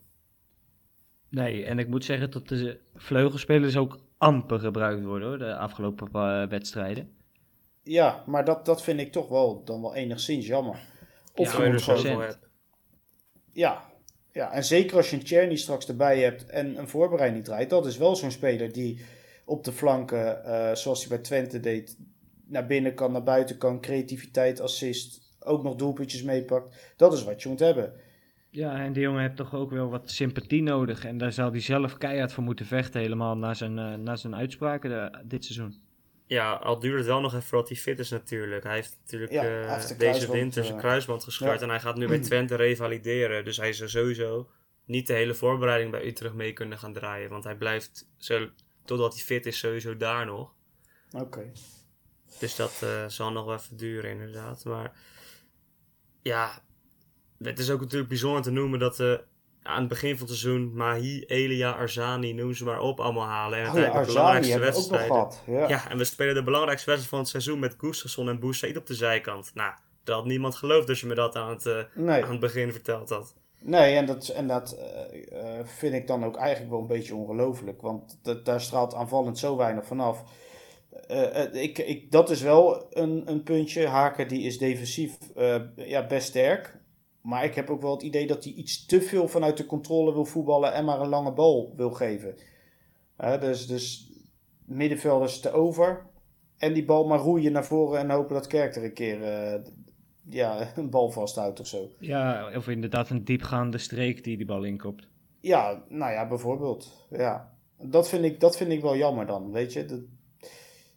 [1.30, 6.10] Nee, en ik moet zeggen dat de vleugelspelers ook amper gebruikt worden hoor, de afgelopen
[6.14, 7.12] uh, wedstrijden.
[7.84, 10.80] Ja, maar dat, dat vind ik toch wel dan wel enigszins jammer.
[11.36, 11.66] Of ja,
[11.96, 12.40] je hebt.
[13.52, 13.92] Ja,
[14.32, 17.70] ja, en zeker als je een Cherny straks erbij hebt en een voorbereiding draait.
[17.70, 19.06] Dat is wel zo'n speler die
[19.46, 21.98] op de flanken, uh, zoals hij bij Twente deed,
[22.46, 26.94] naar binnen kan, naar buiten kan, creativiteit, assist, ook nog doelpuntjes meepakt.
[26.98, 27.94] Dat is wat je moet hebben.
[28.56, 31.06] Ja, en die jongen heeft toch ook wel wat sympathie nodig.
[31.06, 34.36] En daar zal hij zelf keihard voor moeten vechten, helemaal na zijn, uh, na zijn
[34.36, 35.82] uitspraken de, dit seizoen.
[36.26, 38.64] Ja, al duurt het wel nog even voordat hij fit is natuurlijk.
[38.64, 41.66] Hij heeft natuurlijk ja, uh, heeft deze winter zijn kruisband gescheurd ja.
[41.66, 43.46] en hij gaat nu bij Twente revalideren.
[43.46, 44.50] Dus hij zou sowieso
[44.86, 47.30] niet de hele voorbereiding bij Utrecht mee kunnen gaan draaien.
[47.30, 48.50] Want hij blijft, zo,
[48.86, 50.54] totdat hij fit is, sowieso daar nog.
[51.12, 51.24] Oké.
[51.24, 51.52] Okay.
[52.40, 54.66] Dus dat uh, zal nog wel even duren inderdaad.
[54.66, 54.92] Maar
[56.22, 56.62] ja,
[57.44, 59.14] het is ook natuurlijk bijzonder te noemen dat uh,
[59.64, 63.60] aan het begin van het seizoen Mahi, Elia, Arzani, noem ze maar op, allemaal halen.
[63.60, 65.28] En oh, ja, de belangrijkste wedstrijden.
[65.46, 65.68] Ja.
[65.68, 65.90] ja.
[65.90, 68.94] en we spelen de belangrijkste wedstrijd van het seizoen met Gustafsson en Boussaïd op de
[68.94, 69.52] zijkant.
[69.54, 69.74] Nou,
[70.04, 72.24] dat had niemand geloofd als je me dat aan het, uh, nee.
[72.24, 73.34] aan het begin verteld had.
[73.60, 74.78] Nee, en dat, en dat
[75.32, 77.82] uh, vind ik dan ook eigenlijk wel een beetje ongelooflijk.
[77.82, 80.24] Want dat, daar straalt aanvallend zo weinig vanaf.
[81.12, 83.88] Uh, ik, ik, dat is wel een, een puntje.
[83.88, 85.18] Haker die is defensief
[85.76, 86.82] ja, best sterk.
[87.24, 90.14] Maar ik heb ook wel het idee dat hij iets te veel vanuit de controle
[90.14, 92.36] wil voetballen en maar een lange bal wil geven.
[93.20, 94.12] Uh, dus, dus
[94.66, 96.06] middenvelders te over.
[96.58, 99.62] En die bal maar roeien naar voren en hopen dat Kerk er een keer uh,
[100.30, 101.90] ja, een bal vasthoudt of zo.
[102.00, 105.08] Ja, of inderdaad een diepgaande streek die die bal inkopt.
[105.40, 107.08] Ja, nou ja, bijvoorbeeld.
[107.10, 107.54] Ja.
[107.78, 109.86] Dat, vind ik, dat vind ik wel jammer dan, weet je.
[109.86, 110.00] Dat,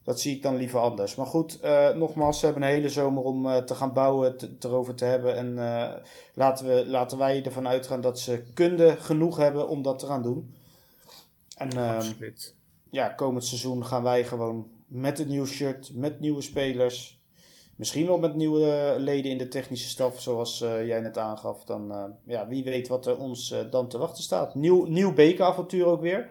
[0.06, 1.14] dat zie ik dan liever anders.
[1.14, 4.64] Maar goed, uh, nogmaals, ze hebben een hele zomer om uh, te gaan bouwen, het
[4.64, 5.36] erover te hebben.
[5.36, 5.92] En uh,
[6.34, 10.22] laten, we, laten wij ervan uitgaan dat ze kunde genoeg hebben om dat te gaan
[10.22, 10.54] doen.
[11.56, 12.54] En Absoluut.
[12.90, 17.20] ja, komend seizoen gaan wij gewoon met een nieuw shirt, met nieuwe spelers.
[17.76, 21.64] Misschien wel met nieuwe leden in de technische staf, zoals jij net aangaf.
[21.64, 24.54] Dan, ja, wie weet wat er ons dan te wachten staat.
[24.54, 26.30] Nieuw, nieuw bekeravontuur ook weer.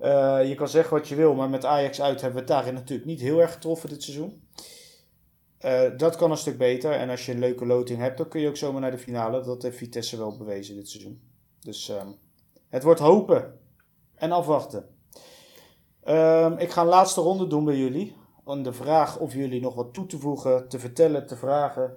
[0.00, 2.74] Uh, je kan zeggen wat je wil, maar met Ajax uit hebben we het daarin
[2.74, 4.42] natuurlijk niet heel erg getroffen dit seizoen.
[5.58, 6.92] Eh, dat kan een stuk beter.
[6.92, 9.42] En als je een leuke loting hebt, dan kun je ook zomaar naar de finale.
[9.42, 11.20] Dat heeft Vitesse wel bewezen dit seizoen.
[11.60, 12.08] Dus ehm,
[12.68, 13.58] het wordt hopen
[14.14, 14.88] en afwachten.
[16.02, 18.16] Ehm, ik ga een laatste ronde doen bij jullie.
[18.44, 21.96] Om de vraag of jullie nog wat toe te voegen, te vertellen, te vragen,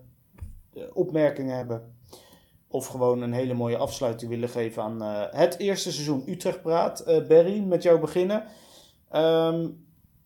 [0.74, 1.96] eh, opmerkingen hebben.
[2.72, 7.00] Of gewoon een hele mooie afsluiting willen geven aan eh, het eerste seizoen Utrecht Praat.
[7.00, 8.46] Eh Barry, met jou beginnen.
[9.10, 9.68] Ehm,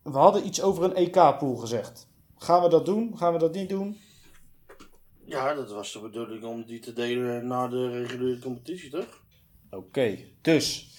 [0.04, 2.08] we hadden iets over een EK-pool gezegd.
[2.38, 3.18] Gaan we dat doen?
[3.18, 3.98] Gaan we dat niet doen?
[5.26, 9.24] Ja, dat was de bedoeling om die te delen na de reguliere competitie, toch?
[9.70, 10.90] Oké, dus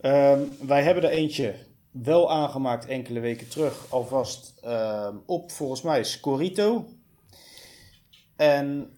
[0.00, 1.54] ehm, wij hebben er eentje
[1.90, 6.86] wel aangemaakt enkele weken terug, alvast ehm, op volgens mij Scorito.
[8.36, 8.92] En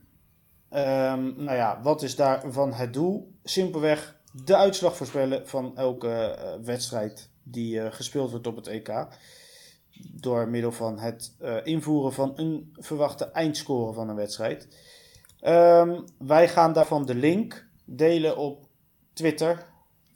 [0.74, 3.32] ehm, nou ja, wat is daarvan het doel?
[3.44, 9.06] Simpelweg de uitslag voorspellen van elke eh, wedstrijd die eh, gespeeld wordt op het EK.
[10.12, 14.68] Door middel van het eh, invoeren van een verwachte eindscore van een wedstrijd.
[15.40, 18.66] Ehm, wij gaan daarvan de link delen op
[19.12, 19.66] Twitter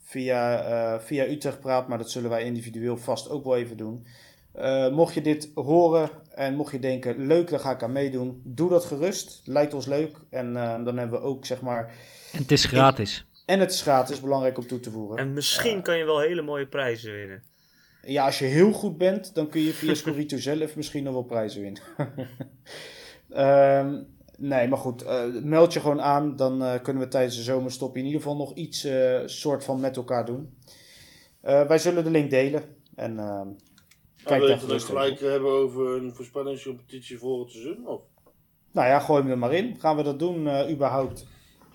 [0.01, 4.05] via, via Utrecht Praat, maar dat zullen wij individueel vast ook wel even doen.
[4.51, 8.41] Eh, mocht je dit horen en mocht je denken, leuk, daar ga ik aan meedoen,
[8.43, 9.41] doe dat gerust.
[9.45, 10.17] Lijkt ons leuk.
[10.29, 11.93] En eh, dan hebben we ook, zeg maar...
[12.31, 13.25] En het is gratis.
[13.45, 15.17] En het is gratis, belangrijk om toe te voegen.
[15.17, 17.43] En misschien kan je wel hele mooie prijzen winnen.
[18.01, 21.23] Ja, als je heel goed bent, dan kun je via Scorito zelf misschien nog wel
[21.23, 21.81] prijzen winnen.
[23.29, 24.01] Ehm,
[24.37, 26.35] nee, maar goed, eh, meld je gewoon aan.
[26.35, 29.79] Dan eh, kunnen we tijdens de zomerstop in ieder geval nog iets eh, soort van
[29.79, 30.57] met elkaar doen.
[31.41, 32.63] Eh, wij zullen de link delen.
[32.95, 33.47] En ehm,
[34.23, 37.87] Kijk, wil je het gelijk hebben over een voorspellingscompetitie voor het seizoen?
[37.87, 38.01] Of?
[38.71, 39.79] Nou ja, gooi hem er maar in.
[39.79, 41.27] Gaan we dat doen eh, überhaupt?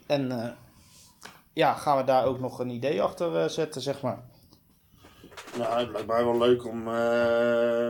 [0.07, 0.51] En eh,
[1.53, 4.25] ja, gaan we daar ook nog een idee achter eh, zetten, zeg maar.
[5.59, 6.83] Nou, het lijkt mij wel leuk om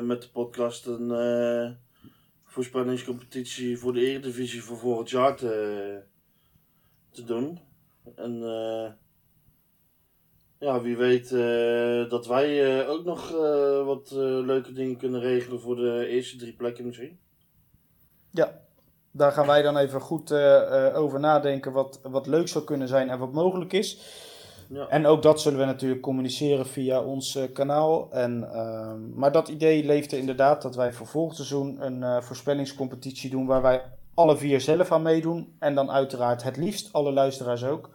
[0.07, 1.77] met de podcast een
[2.45, 6.03] voorspellingscompetitie voor de Eredivisie voor volgend jaar te,
[7.11, 7.61] te doen.
[8.15, 8.93] En eh,
[10.65, 14.11] ja, wie weet eh, dat wij eh, ook nog eh, wat
[14.45, 17.19] leuke dingen kunnen regelen voor de eerste drie plekken misschien.
[18.31, 18.61] Ja,
[19.11, 20.33] daar gaan wij dan even goed
[20.95, 23.99] over nadenken wat, wat leuk zou kunnen zijn en wat mogelijk is.
[24.69, 24.89] Ja.
[24.89, 28.13] En ook dat zullen we natuurlijk communiceren via ons kanaal.
[28.13, 33.47] En, ehm, maar dat idee leefde inderdaad dat wij voor volgend seizoen een voorspellingscompetitie doen
[33.47, 33.83] waar wij
[34.15, 35.57] alle vier zelf aan meedoen.
[35.59, 37.91] En dan uiteraard het liefst alle luisteraars ook.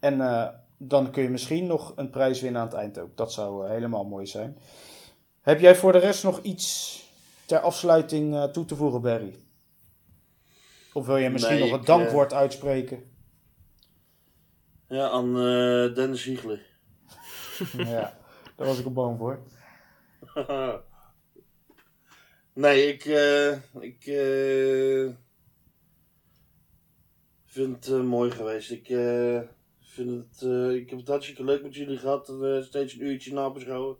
[0.00, 0.20] En
[0.78, 3.16] dan kun je misschien nog een prijs winnen aan het eind ook.
[3.16, 4.58] Dat zou eh, helemaal mooi zijn.
[5.40, 7.02] Heb jij voor de rest nog iets
[7.46, 9.34] ter afsluiting eh, toe te voegen, Barry?
[10.92, 13.10] Of wil je misschien Nee, nog een dankwoord uitspreken?
[14.88, 16.66] Ja, aan eh, Dennis Ziegler.
[17.76, 18.18] ja,
[18.56, 19.42] daar was ik al bang voor.
[22.52, 23.52] nee, ik, eh,
[23.82, 25.14] ik eh,
[27.46, 28.70] vind het eh, mooi geweest.
[28.70, 29.40] Ik, eh,
[30.04, 32.28] vind het, eh, ik heb het hartstikke leuk met jullie gehad.
[32.28, 33.96] Eh, steeds een uurtje nabeschouwen.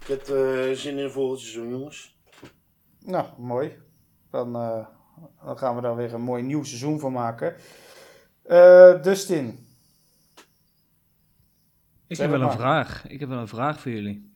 [0.00, 2.18] Ik heb eh, zin in volgend seizoen, jongens.
[3.04, 3.72] Nou, mooi.
[4.30, 4.86] Dan, eh,
[5.44, 7.54] dan gaan we daar weer een mooi nieuw seizoen van maken.
[8.42, 9.58] Eh, Dustin,
[12.06, 13.06] Ik heb wel een vraag.
[13.08, 14.32] Ik heb wel een vraag voor jullie.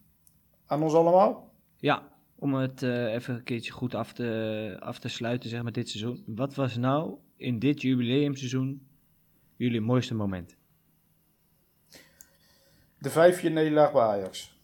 [0.66, 1.54] aan ons allemaal?
[1.76, 5.72] Ja, om het eh, even een keertje goed af te, af te sluiten, zeg maar,
[5.72, 6.22] dit seizoen.
[6.26, 8.87] Wat was nou in dit jubileumseizoen
[9.58, 10.56] jullie mooiste moment?
[12.98, 14.56] De vijfje nederlaag bij Ajax.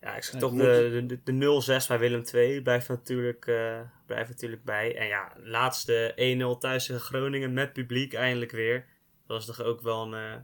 [0.00, 4.30] Ja, ik zeg toch de, de, de 0-6 bij Willem II blijft natuurlijk, eh, blijft
[4.30, 4.96] natuurlijk bij.
[4.96, 6.12] En ja, laatste
[6.56, 8.86] 1-0 thuis tegen Groningen met publiek eindelijk weer.
[9.26, 10.40] Dat was toch ook wel een, eh,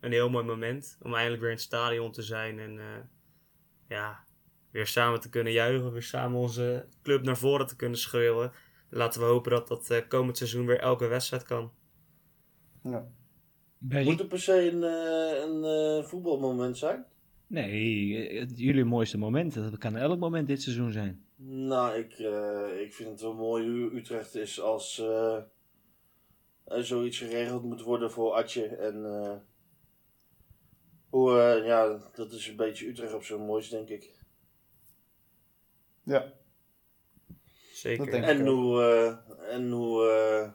[0.00, 0.98] een heel mooi moment.
[1.02, 2.58] Om eindelijk weer in het stadion te zijn.
[2.58, 2.84] En eh,
[3.88, 4.24] ja,
[4.70, 5.92] weer samen te kunnen juichen.
[5.92, 8.52] Weer samen onze club naar voren te kunnen schreeuwen.
[8.94, 11.72] Laten we hopen dat dat eh, komend seizoen weer elke wedstrijd kan.
[12.82, 13.06] Ja.
[13.78, 17.04] Moet het per se een, eh, een eh, voetbalmoment zijn?
[17.46, 19.54] Nee, jullie mooiste moment.
[19.54, 21.24] Dat kan elk moment dit seizoen zijn.
[21.36, 25.42] Nou, ik, eh, ik vind het wel mooi hoe Utrecht is als eh,
[26.64, 28.66] er zoiets geregeld moet worden voor Atje.
[28.66, 29.36] En eh,
[31.08, 34.14] hoe, eh, ja, dat is een beetje Utrecht op zijn mooist, denk ik.
[36.02, 36.32] ja.
[37.84, 38.04] Zeker.
[38.06, 38.24] Dat ik.
[38.24, 40.50] En hoe, eh, en hoe, eh,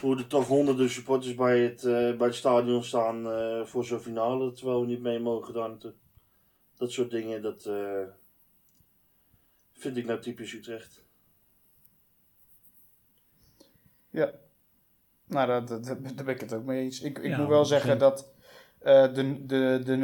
[0.00, 4.00] hoe er toch honderden supporters bij het, eh, bij het stadion staan eh, voor zo'n
[4.00, 5.92] finale, terwijl we niet mee mogen naartoe.
[6.76, 8.02] Dat soort dingen, dat eh,
[9.72, 11.04] vind ik nou typisch Utrecht.
[14.10, 14.32] Ja.
[15.26, 17.00] Nou, daar, daar, daar ben ik het ook mee eens.
[17.00, 17.98] Ik, ik Ja, moet wel zeggen 100%.
[17.98, 18.32] dat
[18.78, 19.96] eh, de, de, de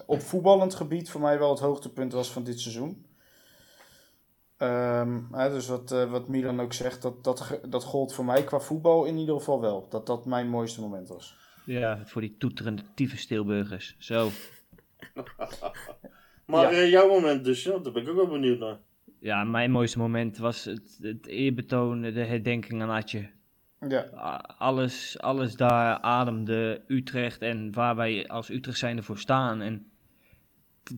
[0.00, 3.06] 0-6 op voetballend gebied voor mij wel het hoogtepunt was van dit seizoen.
[4.58, 8.44] Ehm, hè, dus wat, eh, wat Milan ook zegt, dat, dat, dat gold voor mij
[8.44, 9.86] qua voetbal in ieder geval wel.
[9.90, 11.36] Dat dat mijn mooiste moment was.
[11.64, 13.94] Ja, voor die toeterende tyfus Stilburgers.
[13.98, 14.28] Zo.
[16.46, 16.78] Maar Ja.
[16.78, 18.78] eh, jouw moment dus, ja, daar ben ik ook wel benieuwd naar.
[19.20, 23.30] Ja, mijn mooiste moment was het, het eerbetoon, de herdenking aan Atje.
[23.88, 24.00] Ja,
[24.58, 29.60] Alles, alles daar ademde Utrecht en waar wij als Utrecht zijn ervoor staan.
[29.60, 29.90] En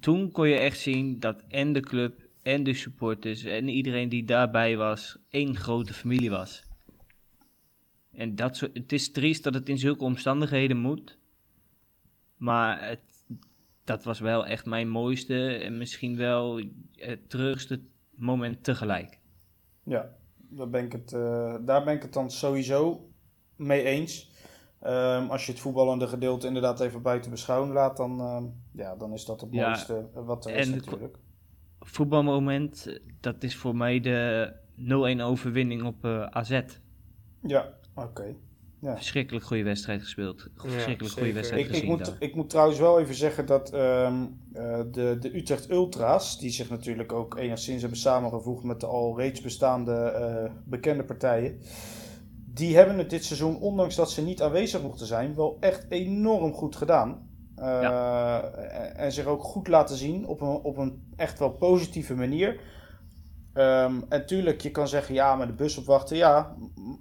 [0.01, 4.25] toen kon je echt zien dat en de club en de supporters en iedereen die
[4.25, 6.63] daarbij was, één grote familie was.
[8.13, 11.19] En dat soort, het is triest dat het in zulke omstandigheden moet.
[12.37, 13.01] Maar het,
[13.85, 16.61] dat was wel echt mijn mooiste en misschien wel
[16.95, 17.81] het terugste
[18.15, 19.19] moment tegelijk.
[19.85, 20.15] ja
[20.53, 23.09] daar, ben ik het, eh, daar ben ik het dan sowieso
[23.57, 24.31] mee eens.
[24.81, 29.13] Ehm, als je het voetballende gedeelte inderdaad even buiten beschouwing laat, dan, ehm, ja, dan
[29.13, 31.17] is dat het Ja, mooiste wat er is het- natuurlijk.
[31.81, 34.53] Voetbalmoment, dat is voor mij de
[35.19, 36.61] 0-1 overwinning op eh, AZ.
[37.43, 38.35] Ja, oké.
[38.81, 38.97] Ja.
[38.97, 40.49] Verschrikkelijk goede wedstrijd gespeeld.
[40.57, 42.17] Verschrikkelijk goede wedstrijd Ik, ik, gezien moet, daar.
[42.19, 46.71] ik moet trouwens wel even zeggen dat ehm, eh, de, de Utrecht Ultra's, die zich
[46.71, 51.59] natuurlijk ook enigszins hebben samengevoegd met de al reeds bestaande eh, bekende partijen,
[52.47, 56.53] die hebben het dit seizoen, ondanks dat ze niet aanwezig mochten zijn, wel echt enorm
[56.53, 57.30] goed gedaan.
[57.61, 62.15] Eh, en, en zich ook goed laten zien op een, op een echt wel positieve
[62.15, 62.61] manier.
[63.53, 66.55] Ehm, en tuurlijk, je kan zeggen, ja, maar de bus opwachten, ja.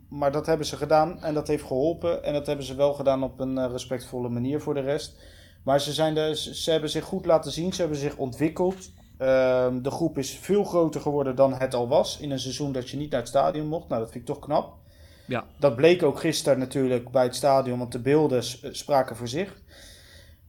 [0.09, 2.23] Maar dat hebben ze gedaan en dat heeft geholpen.
[2.23, 5.21] En dat hebben ze wel gedaan op een eh, respectvolle manier voor de rest.
[5.63, 8.91] Maar ze, zijn de, ze hebben zich goed laten zien, ze hebben zich ontwikkeld.
[9.17, 12.19] Ehm, de groep is veel groter geworden dan het al was.
[12.19, 13.87] In een seizoen dat je niet naar het stadion mocht.
[13.87, 14.73] Nou, dat vind ik toch knap.
[15.27, 15.45] Ja.
[15.59, 18.43] Dat bleek ook gisteren natuurlijk bij het stadion, want de beelden
[18.75, 19.61] spraken voor zich.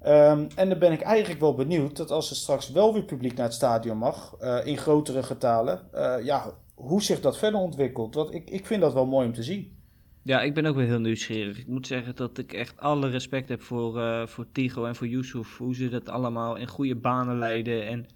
[0.00, 3.34] Ehm, en dan ben ik eigenlijk wel benieuwd dat als er straks wel weer publiek
[3.34, 8.14] naar het stadion mag, eh, in grotere getalen, eh, ja, hoe zich dat verder ontwikkelt.
[8.14, 9.78] Want ik, ik vind dat wel mooi om te zien.
[10.22, 11.58] Ja, ik ben ook wel heel nieuwsgierig.
[11.58, 15.06] Ik moet zeggen dat ik echt alle respect heb voor, eh voor Tigo en voor
[15.06, 15.56] Yusuf.
[15.58, 17.86] Hoe ze dat allemaal in goede banen leiden.
[17.86, 18.06] En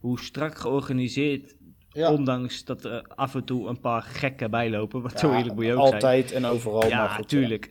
[0.00, 1.56] hoe strak georganiseerd.
[1.88, 2.12] Ja.
[2.12, 5.02] Ondanks dat er af en toe een paar gekken bijlopen.
[5.02, 5.92] Wat zo Ja, eerlijk moet je ook zijn.
[5.92, 6.86] Altijd en overal.
[6.88, 7.70] Ja, goed, tuurlijk.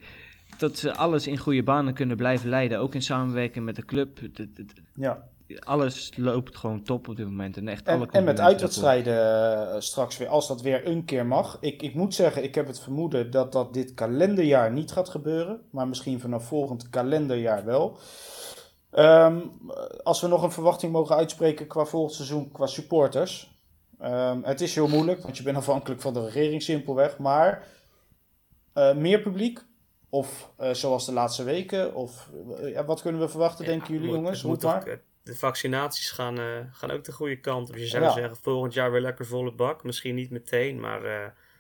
[0.58, 2.80] Dat ze alles in goede banen kunnen blijven leiden.
[2.80, 4.20] Ook in samenwerking met de club.
[4.94, 5.24] Ja.
[5.60, 7.58] alles loopt gewoon top op dit moment.
[7.58, 11.58] En, echt alle En, met uitwedstrijden eh, straks weer, als dat weer een keer mag.
[11.60, 15.62] Ik, ik moet zeggen, ik heb het vermoeden dat dat dit kalenderjaar niet gaat gebeuren.
[15.70, 17.98] Maar misschien vanaf volgend kalenderjaar wel.
[18.92, 19.40] Ehm,
[20.04, 23.62] als we nog een verwachting mogen uitspreken qua volgend seizoen, qua supporters.
[24.00, 27.18] Ehm, het is heel moeilijk, want je bent afhankelijk van de regering simpelweg.
[27.18, 27.68] Maar
[28.74, 29.66] eh, meer publiek?
[30.14, 31.96] Of eh, zoals de laatste weken?
[31.96, 34.38] Of eh, ja, wat kunnen we verwachten, Ja, denken jullie moet- jongens?
[34.42, 34.88] het moet maar.
[34.88, 37.76] eh, de vaccinaties gaan, eh, gaan ook de goede kant op.
[37.76, 38.12] Je zou Ja.
[38.12, 39.84] zeggen, volgend jaar weer lekker volle bak.
[39.84, 41.12] Misschien niet meteen, maar eh,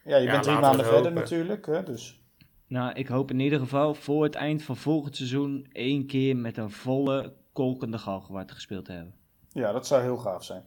[0.06, 1.14] Ja, je Ja, bent drie maanden verder hopen.
[1.14, 1.66] natuurlijk.
[1.66, 2.22] Hè, dus.
[2.68, 6.58] Nou, ik hoop in ieder geval voor het eind van volgend seizoen één keer met
[6.58, 9.14] een volle kolkende galgenwaard gespeeld te hebben.
[9.52, 10.64] Ja, dat zou heel gaaf zijn.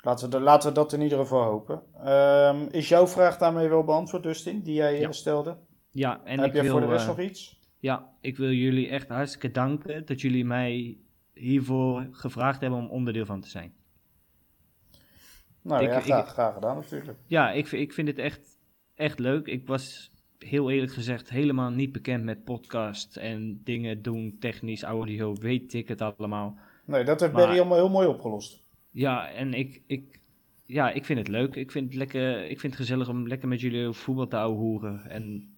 [0.00, 1.82] Laten we, de- laten we dat in ieder geval hopen.
[2.04, 5.12] Ehm, is jouw vraag daarmee wel beantwoord, Dustin, die jij Ja.
[5.12, 5.56] stelde?
[5.96, 7.60] Ja, en Heb ik jij wil, voor de rest eh, nog iets?
[7.78, 10.98] ja, ik wil jullie echt hartstikke danken dat jullie mij
[11.34, 13.72] hiervoor gevraagd hebben om onderdeel van te zijn.
[15.62, 17.18] Nou ik- ja, ik- graag, graag gedaan natuurlijk.
[17.26, 18.58] Ja, ik, vind- ik vind het echt,
[18.94, 19.46] echt leuk.
[19.46, 25.34] Ik was heel eerlijk gezegd helemaal niet bekend met podcast en dingen doen, technisch, audio,
[25.34, 26.58] weet ik het allemaal.
[26.84, 28.64] Nee, dat heeft Barry allemaal heel mooi opgelost.
[28.90, 30.20] Ja, en ik, ik,
[30.66, 31.54] ja, ik vind het leuk.
[31.56, 35.10] Ik vind het, lekker, ik vind het gezellig om lekker met jullie voetbal te ouwehoeren.
[35.10, 35.54] En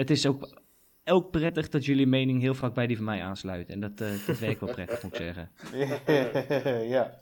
[0.00, 0.48] het is ook,
[1.04, 3.68] ook prettig dat jullie mening heel vaak bij die van mij aansluit.
[3.68, 5.50] En dat, eh, dat wel prettig, moet ik zeggen.
[6.96, 7.18] ja.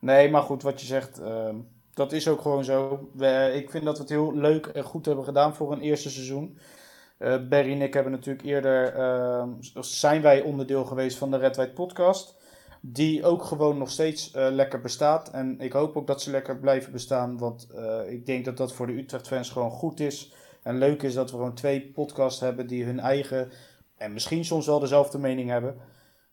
[0.00, 1.56] Nee, maar goed, wat je zegt, ehm,
[1.94, 3.08] dat is ook gewoon zo.
[3.54, 6.58] Ik vind dat we het heel leuk en goed hebben gedaan voor een eerste seizoen.
[7.18, 9.48] Eh Barry en ik hebben natuurlijk eerder, ehm,
[9.80, 12.38] zijn wij onderdeel geweest van de Red White podcast.
[12.80, 15.30] Die ook gewoon nog steeds eh, lekker bestaat.
[15.30, 17.38] En ik hoop ook dat ze lekker blijven bestaan.
[17.38, 17.68] Want
[18.08, 20.32] ik denk dat dat voor de Utrecht-fans gewoon goed is.
[20.62, 23.50] En leuk is dat we gewoon twee podcasts hebben die hun eigen...
[23.96, 25.76] En misschien soms wel dezelfde mening hebben.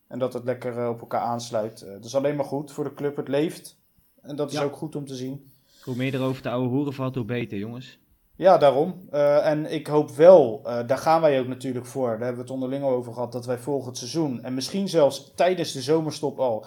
[0.06, 1.82] En dat het lekker eh, op elkaar aansluit.
[1.82, 3.16] Eh, dat is alleen maar goed voor de club.
[3.16, 3.76] Het leeft.
[4.22, 4.64] En dat is Ja.
[4.64, 5.50] ook goed om te zien.
[5.82, 7.98] Hoe meer erover te ouwe hoeren valt, hoe beter, jongens.
[8.36, 9.08] Ja, daarom.
[9.10, 12.08] Eh, en ik hoop wel, daar gaan wij ook natuurlijk voor.
[12.08, 13.32] Daar hebben we het onderling al over gehad.
[13.32, 16.64] Dat wij volgend seizoen, en misschien zelfs tijdens de zomerstop al,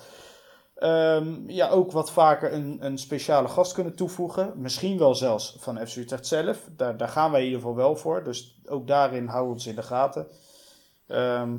[0.82, 4.54] ehm, ja, ook wat vaker een, een speciale gast kunnen toevoegen.
[4.56, 6.70] Misschien wel zelfs van FC Utrecht zelf.
[6.76, 8.24] Daar, daar gaan wij in ieder geval wel voor.
[8.24, 10.28] Dus ook daarin houden we ons in de gaten.
[11.08, 11.58] Ehm,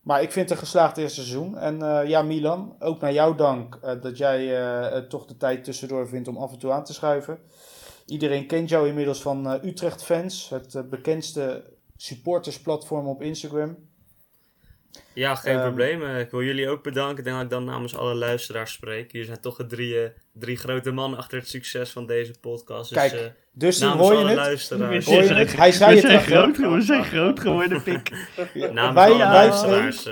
[0.00, 1.58] maar ik vind het een geslaagd eerste seizoen.
[1.58, 5.64] En eh, ja, Milan, ook naar jou dank eh, dat jij eh, toch de tijd
[5.64, 7.38] tussendoor vindt om af en toe aan te schuiven.
[8.06, 11.64] Iedereen kent jou inmiddels van Utrecht Fans, het bekendste
[11.96, 13.76] supportersplatform op Instagram.
[15.12, 16.02] Ja, geen Ehm, probleem.
[16.04, 17.18] Eh, Ik wil jullie ook bedanken.
[17.18, 19.12] Ik denk dat ik dan namens alle luisteraars spreek.
[19.12, 22.88] Jullie zijn toch de drie, eh, drie grote mannen achter het succes van deze podcast.
[22.94, 23.18] Dus Kijk, eh,
[23.52, 24.38] Dus dan namens hoor je alle het.
[24.38, 25.06] luisteraars.
[25.06, 25.56] Hoor je het?
[25.56, 26.32] Hij zei we het zijn echt, hè?
[26.36, 28.10] groot, geworden, we zijn groot geworden, pik.
[28.72, 30.02] Namens Wij- alle luisteraars.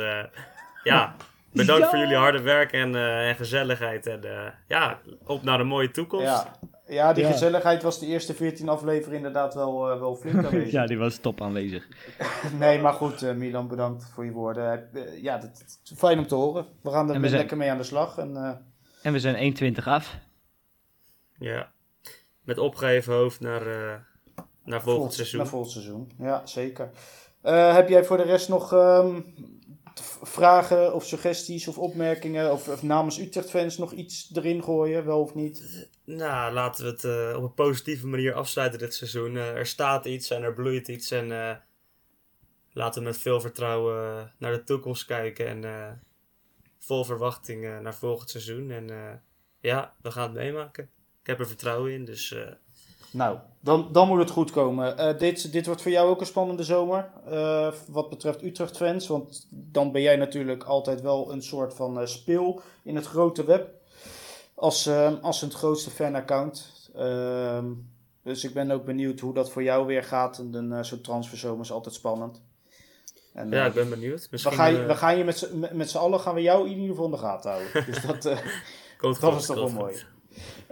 [0.85, 1.17] ja,
[1.53, 1.89] bedankt Ja.
[1.89, 4.07] voor jullie harde werk en, eh, en gezelligheid.
[4.07, 6.25] En eh, ja, op naar een mooie toekomst.
[6.27, 6.53] Ja,
[6.87, 7.31] ja die Ja.
[7.31, 10.71] gezelligheid was de eerste 14 afleveringen inderdaad wel, eh, wel flink aanwezig.
[10.73, 11.89] Ja, die was top aanwezig.
[12.59, 14.89] Nee, maar goed, eh, Milan, bedankt voor je woorden.
[15.23, 15.65] Ja, dat,
[15.97, 16.67] fijn om te horen.
[16.83, 18.19] We gaan er En we zijn- lekker mee aan de slag.
[18.19, 18.51] En, eh,
[19.03, 20.19] En we zijn 1,20 af.
[21.39, 21.71] Ja.
[22.43, 23.95] Met opgeheven hoofd naar, eh,
[24.65, 25.41] naar volgend Vol- seizoen.
[25.41, 26.91] Naar volgend seizoen, ja, zeker.
[27.43, 29.21] Eh, heb jij voor de rest nog ehm,
[30.23, 32.53] vragen of suggesties of opmerkingen?
[32.53, 35.89] Of, of namens Utrecht-fans nog iets erin gooien, wel of niet?
[36.05, 39.37] Nou, laten we het eh, op een positieve manier afsluiten dit seizoen.
[39.37, 41.11] Eh, er staat iets en er bloeit iets.
[41.11, 41.57] En eh,
[42.73, 45.65] laten we met veel vertrouwen naar de toekomst kijken.
[45.65, 46.03] En
[46.79, 48.71] vol verwachting naar volgend seizoen.
[48.71, 49.21] En
[49.61, 50.85] ja, we gaan het meemaken.
[51.21, 52.05] Ik heb er vertrouwen in.
[52.05, 52.35] Dus
[53.13, 54.99] Nou, dan, dan moet het goed komen.
[54.99, 57.11] Eh, dit, dit wordt voor jou ook een spannende zomer.
[57.31, 59.07] eh, wat betreft Utrecht-fans.
[59.07, 63.45] Want dan ben jij natuurlijk altijd wel een soort van eh, speel in het grote
[63.45, 63.69] web.
[64.55, 64.89] Als,
[65.23, 66.91] als het grootste fanaccount.
[66.95, 67.67] Ehm
[68.25, 70.39] dus ik ben ook benieuwd hoe dat voor jou weer gaat.
[70.39, 72.41] En een, zo'n transferzomer is altijd spannend.
[73.33, 74.21] En, ja, ik ben benieuwd.
[74.23, 76.89] we Misschien gaan, je- we gaan je met, z'n- allen gaan we jou in ieder
[76.89, 77.85] geval in de gaten houden.
[77.87, 78.23] Dus dat,
[79.21, 79.97] dat is toch wel mooi.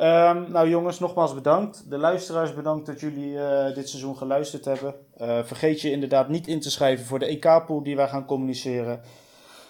[0.01, 1.91] Ehm, nou jongens, nogmaals bedankt.
[1.91, 4.95] De luisteraars bedankt dat jullie eh, dit seizoen geluisterd hebben.
[5.17, 9.01] Eh, vergeet je inderdaad niet in te schrijven voor de EK-pool die wij gaan communiceren.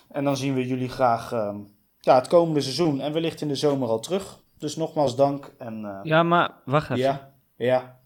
[0.08, 1.56] En dan zien we jullie graag ehm,
[2.00, 4.38] ja, het komende seizoen en wellicht in de zomer al terug.
[4.58, 5.52] Dus nogmaals dank.
[5.58, 7.02] En, eh, Ja, maar wacht even.
[7.02, 7.98] ja, ja.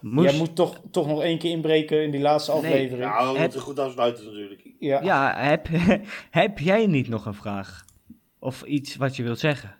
[0.00, 2.60] Moest- Jij moet toch, toch nog één keer inbreken in die laatste Nee.
[2.60, 3.04] aflevering.
[3.04, 4.70] Ja, we Het- moeten goed afsluiten natuurlijk.
[4.78, 5.00] Ja.
[5.02, 5.66] Ja, heb,
[6.30, 7.84] heb jij niet nog een vraag?
[8.38, 9.74] Of iets wat je wilt zeggen?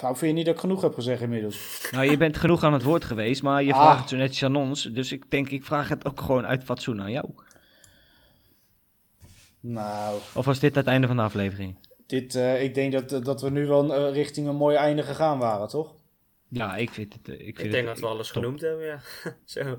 [0.00, 1.88] Nou, vind je niet dat ik genoeg heb gezegd inmiddels?
[1.90, 3.80] Nou, je bent genoeg aan het woord geweest, maar je Ah.
[3.80, 4.82] vraagt het zo netjes aan ons.
[4.82, 7.28] Dus ik denk, ik vraag het ook gewoon uit fatsoen aan jou.
[9.60, 11.76] Nou, Of was dit het einde van de aflevering?
[12.06, 15.38] dit, eh, ik denk dat, dat we nu wel eh, richting een mooi einde gegaan
[15.38, 15.94] waren, toch?
[16.48, 17.28] Ja, ik vind het...
[17.28, 18.42] eh, Ik, vind Ik het, denk dat we alles top.
[18.42, 19.00] genoemd hebben, ja.
[19.44, 19.78] Zo.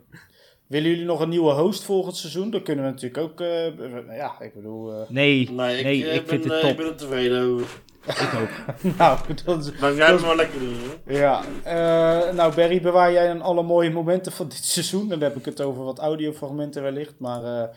[0.68, 2.50] Willen jullie nog een nieuwe host volgend seizoen?
[2.50, 3.42] Dan kunnen we natuurlijk ook.
[3.42, 4.94] eh, ja, ik bedoel.
[4.94, 6.70] eh, Nee, Nee, ik, nee, ik vind het top.
[6.70, 7.82] ik ben er tevreden over.
[8.06, 8.50] Ik ook.
[8.98, 10.76] nou, dat is, Maar jij moet maar lekker doen.
[11.06, 11.14] Hè?
[11.20, 11.42] ja.
[11.64, 15.08] eh, nou, Barry, bewaar jij dan alle mooie momenten van dit seizoen?
[15.08, 17.20] Dan heb ik het over wat audiofragmenten wellicht.
[17.20, 17.76] Maar eh,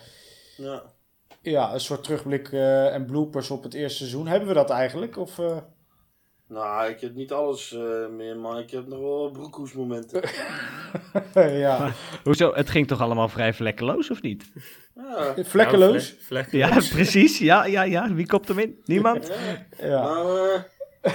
[0.57, 0.83] Ja.
[1.43, 4.27] ja, een soort terugblik eh, en bloopers op het eerste seizoen.
[4.27, 5.17] Hebben we dat eigenlijk?
[5.17, 5.57] Of, eh,
[6.49, 10.23] Nou, ik heb niet alles eh, meer, maar ik heb nog wel broekhoesmomenten.
[11.59, 11.93] ja,
[12.25, 12.53] Hoezo?
[12.55, 14.45] Het ging toch allemaal vrij vlekkeloos, of niet?
[14.95, 15.35] Ja.
[15.45, 16.09] vlekkeloos.
[16.09, 16.89] Ja, vle- vlekkeloos.
[16.89, 17.39] Ja, precies.
[17.39, 18.15] Ja, ja, ja.
[18.15, 18.81] Wie kopt hem in?
[18.85, 19.33] Niemand?
[19.79, 19.87] ja.
[19.89, 20.03] Ja.
[20.03, 20.49] Nou,
[21.01, 21.13] eh,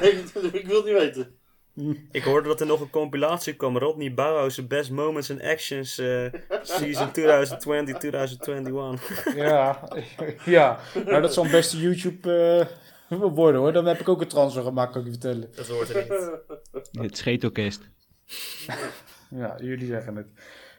[0.00, 0.30] ik,
[0.66, 1.36] wil het niet weten.
[2.10, 3.78] Ik hoorde dat er nog een compilatie kwam.
[3.78, 6.24] Rodney Bauhaus' Best Moments and Actions eh,
[6.62, 7.12] Season 2020-2021.
[9.36, 9.88] Ja,
[10.44, 10.78] ja.
[11.04, 12.66] Nou, dat zal een beste YouTube eh,
[13.34, 13.72] worden hoor.
[13.72, 15.50] Dan heb ik ook een transfer gemaakt, kan ik je vertellen.
[15.54, 16.02] Dat hoort er
[16.92, 17.02] niet.
[17.04, 17.88] Het scheetorkest.
[19.30, 20.26] Ja, jullie zeggen het.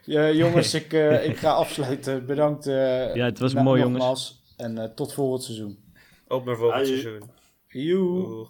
[0.04, 2.26] Ja, jongens, ik, eh, ik ga afsluiten.
[2.26, 2.66] Bedankt.
[2.66, 3.98] eh, Ja, het was mooi, jongens.
[3.98, 4.42] nogmaals.
[4.56, 5.78] En eh, tot volgend seizoen.
[6.28, 7.22] Op naar volgend seizoen.
[7.68, 8.46] Joe.